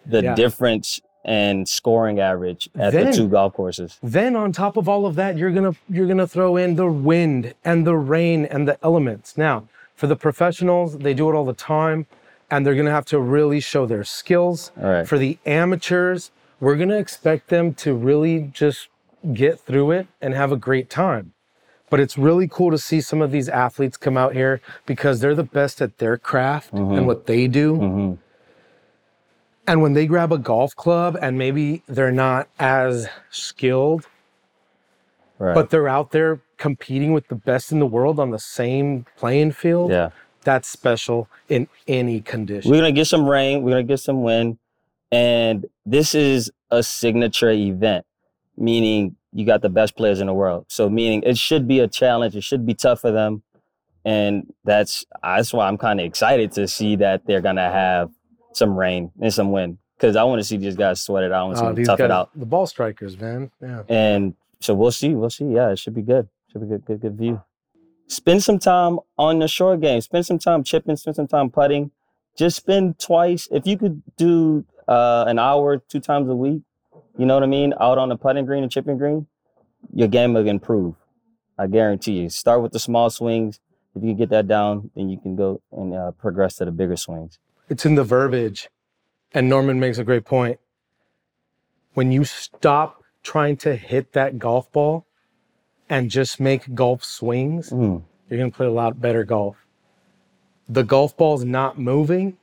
[0.05, 0.35] the Yeah.
[0.35, 3.97] difference in scoring average at the two golf courses.
[4.03, 7.53] Then on top of all of that, you're gonna you're gonna throw in the wind
[7.63, 9.37] and the rain and the elements.
[9.37, 12.07] Now, for the professionals, they do it all the time,
[12.51, 14.71] and they're gonna have to really show their skills.
[14.81, 15.07] All right.
[15.07, 18.89] For the amateurs, we're gonna expect them to really just
[19.33, 21.31] get through it and have a great time.
[21.89, 25.35] But it's really cool to see some of these athletes come out here because they're
[25.35, 27.75] the best at their craft and what they do.
[27.77, 28.17] Mhm.
[29.65, 34.07] And when they grab a golf club and maybe they're not as skilled,
[35.39, 35.55] Right.
[35.55, 39.51] but they're out there competing with the best in the world on the same playing
[39.51, 40.09] field, yeah.
[40.43, 42.69] that's special in any condition.
[42.69, 43.63] We're gonna get some rain.
[43.63, 44.57] We're gonna get some wind,
[45.11, 48.05] and this is a signature event,
[48.57, 50.65] meaning you got the best players in the world.
[50.69, 52.35] So meaning it should be a challenge.
[52.35, 53.41] It should be tough for them,
[54.05, 58.11] and that's that's why I'm kind of excited to see that they're gonna have
[58.53, 61.41] some rain and some wind because I want to see these guys sweat it out.
[61.41, 62.29] I want to see Uh, them tough guys, it out.
[62.35, 63.51] the ball strikers, man.
[63.61, 63.83] Yeah.
[63.89, 65.13] And so we'll see.
[65.15, 65.45] We'll see.
[65.45, 66.27] Yeah, it should be good.
[66.51, 66.85] Should be good.
[66.85, 67.01] Good.
[67.01, 67.41] Good view.
[68.07, 69.99] Spend some time on the short game.
[70.01, 70.95] Spend some time chipping.
[70.97, 71.91] Spend some time putting.
[72.37, 73.47] Just spend twice.
[73.51, 76.61] If you could do uh, an hour two times a week,
[77.17, 79.27] you know what I mean, out on the putting green and chipping green,
[79.93, 80.95] your game will improve.
[81.57, 82.29] I guarantee you.
[82.29, 83.59] Start with the small swings.
[83.95, 86.71] If you can get that down, then you can go and uh, progress to the
[86.71, 87.37] bigger swings.
[87.69, 88.69] It's in the verbiage.
[89.33, 90.59] And Norman makes a great point.
[91.93, 95.05] When you stop trying to hit that golf ball
[95.89, 98.03] and just make golf swings, Mm.
[98.29, 99.57] you're going to play a lot better golf.
[100.69, 102.37] The golf ball's not moving,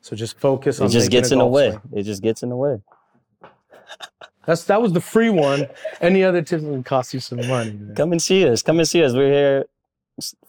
[0.00, 1.70] so just focus on It just gets in the way.
[1.70, 1.82] swing.
[1.92, 2.80] It just gets in the way.
[4.46, 5.68] That's that was the free one.
[6.02, 7.72] Any other tips would cost you some money.
[7.72, 7.94] man.
[7.94, 8.62] Come and see us.
[8.62, 9.14] Come and see us.
[9.14, 9.64] We're here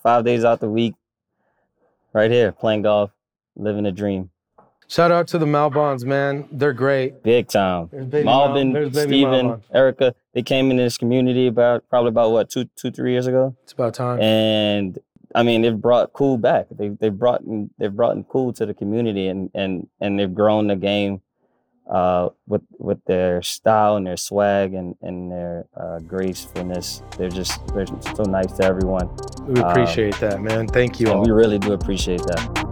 [0.03, 0.95] five days out the week,
[2.11, 3.11] right here playing golf,
[3.55, 4.29] living a dream.
[4.87, 6.47] Shout out to the Malbons, man.
[6.51, 7.23] They're great.
[7.23, 7.89] Big time.
[7.91, 9.61] There's baby Mal- Malbon, there's Stephen, Malbon.
[9.73, 13.55] Erica, they came into this community about probably about what two, two, three years ago,
[13.63, 14.21] It's about time.
[14.21, 14.99] and
[15.33, 16.67] I mean they've brought cool back.
[16.69, 17.41] They they brought
[17.79, 21.21] they've brought in cool to the community, and and and they've grown the game
[21.89, 27.01] uh, with with their style and their swag and and their uh, gracefulness.
[27.17, 29.09] They're just they're so nice to everyone.
[29.47, 30.67] we uh, appreciate that, man.
[30.67, 31.21] Thank you all.
[31.23, 32.64] we really do appreciate that.